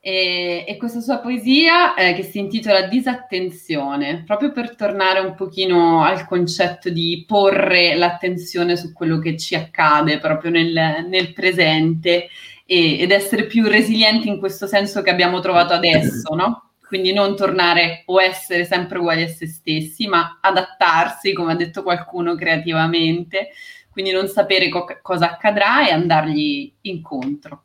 e, 0.07 0.63
e 0.65 0.77
questa 0.77 1.01
sua 1.01 1.17
poesia 1.17 1.93
eh, 1.93 2.13
che 2.13 2.23
si 2.23 2.39
intitola 2.39 2.83
Disattenzione, 2.83 4.23
proprio 4.25 4.53
per 4.53 4.73
tornare 4.73 5.19
un 5.19 5.35
pochino 5.35 6.01
al 6.01 6.25
concetto 6.25 6.89
di 6.89 7.25
porre 7.27 7.93
l'attenzione 7.93 8.77
su 8.77 8.93
quello 8.93 9.19
che 9.19 9.35
ci 9.35 9.53
accade 9.53 10.17
proprio 10.17 10.49
nel, 10.49 11.05
nel 11.09 11.33
presente 11.33 12.29
e, 12.65 12.99
ed 12.99 13.11
essere 13.11 13.47
più 13.47 13.67
resilienti 13.67 14.29
in 14.29 14.39
questo 14.39 14.65
senso 14.65 15.01
che 15.01 15.09
abbiamo 15.09 15.41
trovato 15.41 15.73
adesso, 15.73 16.33
no? 16.33 16.69
Quindi 16.87 17.11
non 17.11 17.35
tornare 17.35 18.03
o 18.05 18.21
essere 18.21 18.63
sempre 18.63 18.99
uguali 18.99 19.23
a 19.23 19.27
se 19.27 19.45
stessi, 19.45 20.07
ma 20.07 20.39
adattarsi, 20.39 21.33
come 21.33 21.51
ha 21.51 21.55
detto 21.57 21.83
qualcuno, 21.83 22.33
creativamente, 22.35 23.49
quindi 23.89 24.11
non 24.11 24.29
sapere 24.29 24.69
co- 24.69 24.99
cosa 25.01 25.31
accadrà 25.31 25.85
e 25.85 25.91
andargli 25.91 26.73
incontro. 26.83 27.63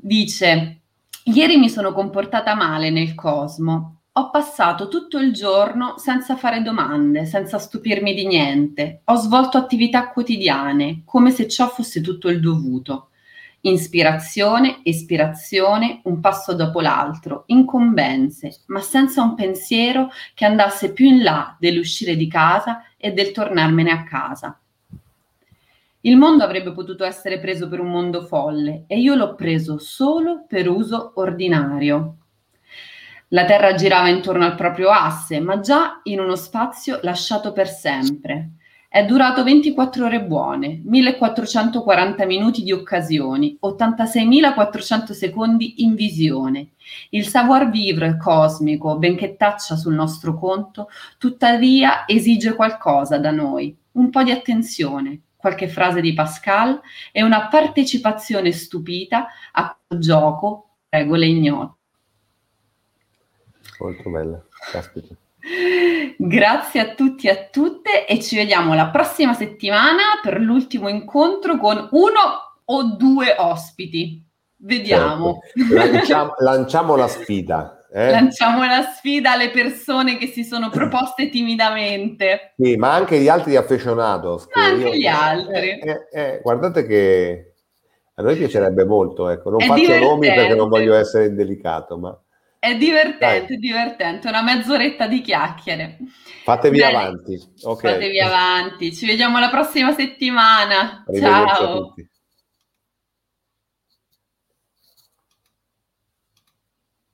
Dice, 0.00 0.82
ieri 1.24 1.56
mi 1.56 1.68
sono 1.68 1.92
comportata 1.92 2.54
male 2.54 2.88
nel 2.88 3.16
cosmo. 3.16 4.02
Ho 4.12 4.30
passato 4.30 4.86
tutto 4.86 5.18
il 5.18 5.32
giorno 5.32 5.98
senza 5.98 6.36
fare 6.36 6.62
domande, 6.62 7.26
senza 7.26 7.58
stupirmi 7.58 8.14
di 8.14 8.24
niente. 8.24 9.00
Ho 9.06 9.16
svolto 9.16 9.58
attività 9.58 10.10
quotidiane, 10.10 11.02
come 11.04 11.32
se 11.32 11.48
ciò 11.48 11.66
fosse 11.66 12.00
tutto 12.00 12.28
il 12.28 12.38
dovuto. 12.38 13.08
Ispirazione, 13.62 14.82
espirazione, 14.84 16.00
un 16.04 16.20
passo 16.20 16.54
dopo 16.54 16.80
l'altro, 16.80 17.42
incombenze, 17.46 18.60
ma 18.66 18.80
senza 18.80 19.20
un 19.20 19.34
pensiero 19.34 20.10
che 20.32 20.44
andasse 20.44 20.92
più 20.92 21.06
in 21.06 21.24
là 21.24 21.56
dell'uscire 21.58 22.14
di 22.14 22.28
casa 22.28 22.84
e 22.96 23.10
del 23.10 23.32
tornarmene 23.32 23.90
a 23.90 24.04
casa. 24.04 24.60
Il 26.08 26.16
mondo 26.16 26.42
avrebbe 26.42 26.72
potuto 26.72 27.04
essere 27.04 27.38
preso 27.38 27.68
per 27.68 27.80
un 27.80 27.90
mondo 27.90 28.22
folle 28.22 28.84
e 28.86 28.98
io 28.98 29.14
l'ho 29.14 29.34
preso 29.34 29.76
solo 29.76 30.46
per 30.48 30.66
uso 30.66 31.12
ordinario. 31.16 32.16
La 33.28 33.44
Terra 33.44 33.74
girava 33.74 34.08
intorno 34.08 34.46
al 34.46 34.54
proprio 34.54 34.88
asse, 34.88 35.38
ma 35.38 35.60
già 35.60 36.00
in 36.04 36.20
uno 36.20 36.34
spazio 36.34 36.98
lasciato 37.02 37.52
per 37.52 37.68
sempre. 37.68 38.52
È 38.88 39.04
durato 39.04 39.44
24 39.44 40.06
ore 40.06 40.22
buone, 40.24 40.80
1440 40.82 42.24
minuti 42.24 42.62
di 42.62 42.72
occasioni, 42.72 43.58
86.400 43.62 45.10
secondi 45.10 45.84
in 45.84 45.94
visione. 45.94 46.70
Il 47.10 47.26
savoir-vivre 47.26 48.16
cosmico, 48.16 48.96
benché 48.96 49.36
taccia 49.36 49.76
sul 49.76 49.92
nostro 49.92 50.38
conto, 50.38 50.88
tuttavia 51.18 52.06
esige 52.06 52.54
qualcosa 52.54 53.18
da 53.18 53.30
noi, 53.30 53.76
un 53.92 54.08
po' 54.08 54.22
di 54.22 54.30
attenzione, 54.30 55.24
qualche 55.38 55.68
frase 55.68 56.00
di 56.00 56.12
Pascal 56.12 56.80
e 57.12 57.22
una 57.22 57.46
partecipazione 57.46 58.52
stupita 58.52 59.28
a 59.52 59.78
gioco 59.86 60.70
regole 60.88 61.26
ignote. 61.26 61.76
Molto 63.78 64.10
bella, 64.10 64.44
caspita. 64.72 65.14
Grazie 66.18 66.80
a 66.80 66.94
tutti 66.94 67.28
e 67.28 67.30
a 67.30 67.48
tutte 67.50 68.04
e 68.06 68.20
ci 68.20 68.34
vediamo 68.36 68.74
la 68.74 68.88
prossima 68.88 69.32
settimana 69.32 70.02
per 70.20 70.40
l'ultimo 70.40 70.88
incontro 70.88 71.56
con 71.58 71.88
uno 71.92 72.56
o 72.64 72.82
due 72.96 73.36
ospiti. 73.38 74.22
Vediamo. 74.56 75.40
Certo. 75.54 75.74
Lanciamo, 75.74 76.34
lanciamo 76.38 76.96
la 76.96 77.06
sfida. 77.06 77.77
Eh? 77.90 78.10
Lanciamo 78.10 78.64
la 78.64 78.82
sfida 78.82 79.32
alle 79.32 79.50
persone 79.50 80.18
che 80.18 80.26
si 80.26 80.44
sono 80.44 80.68
proposte 80.68 81.30
timidamente. 81.30 82.52
Sì, 82.56 82.76
ma 82.76 82.92
anche 82.92 83.18
gli 83.18 83.28
altri 83.28 83.56
affezionados. 83.56 84.46
Ma 84.54 84.64
anche 84.64 84.88
io, 84.88 84.94
gli 84.94 85.06
altri. 85.06 85.78
Eh, 85.78 86.06
eh, 86.12 86.20
eh, 86.20 86.40
guardate 86.42 86.86
che 86.86 87.54
a 88.14 88.22
noi 88.22 88.36
piacerebbe 88.36 88.84
molto, 88.84 89.28
ecco. 89.28 89.50
non 89.50 89.62
È 89.62 89.66
faccio 89.66 89.80
divertente. 89.80 90.06
nomi 90.06 90.26
perché 90.26 90.54
non 90.54 90.68
voglio 90.68 90.94
essere 90.94 91.26
indelicato, 91.26 91.96
ma 91.98 92.20
È 92.58 92.74
divertente, 92.76 93.54
Dai. 93.54 93.58
divertente, 93.58 94.28
una 94.28 94.42
mezz'oretta 94.42 95.06
di 95.06 95.20
chiacchiere. 95.20 95.98
Fatevi 96.44 96.78
Bene. 96.78 96.96
avanti. 96.96 97.40
Okay. 97.62 97.92
Fatevi 97.92 98.20
avanti. 98.20 98.92
Ci 98.94 99.06
vediamo 99.06 99.38
la 99.38 99.48
prossima 99.48 99.92
settimana. 99.92 101.04
Ciao. 101.18 101.94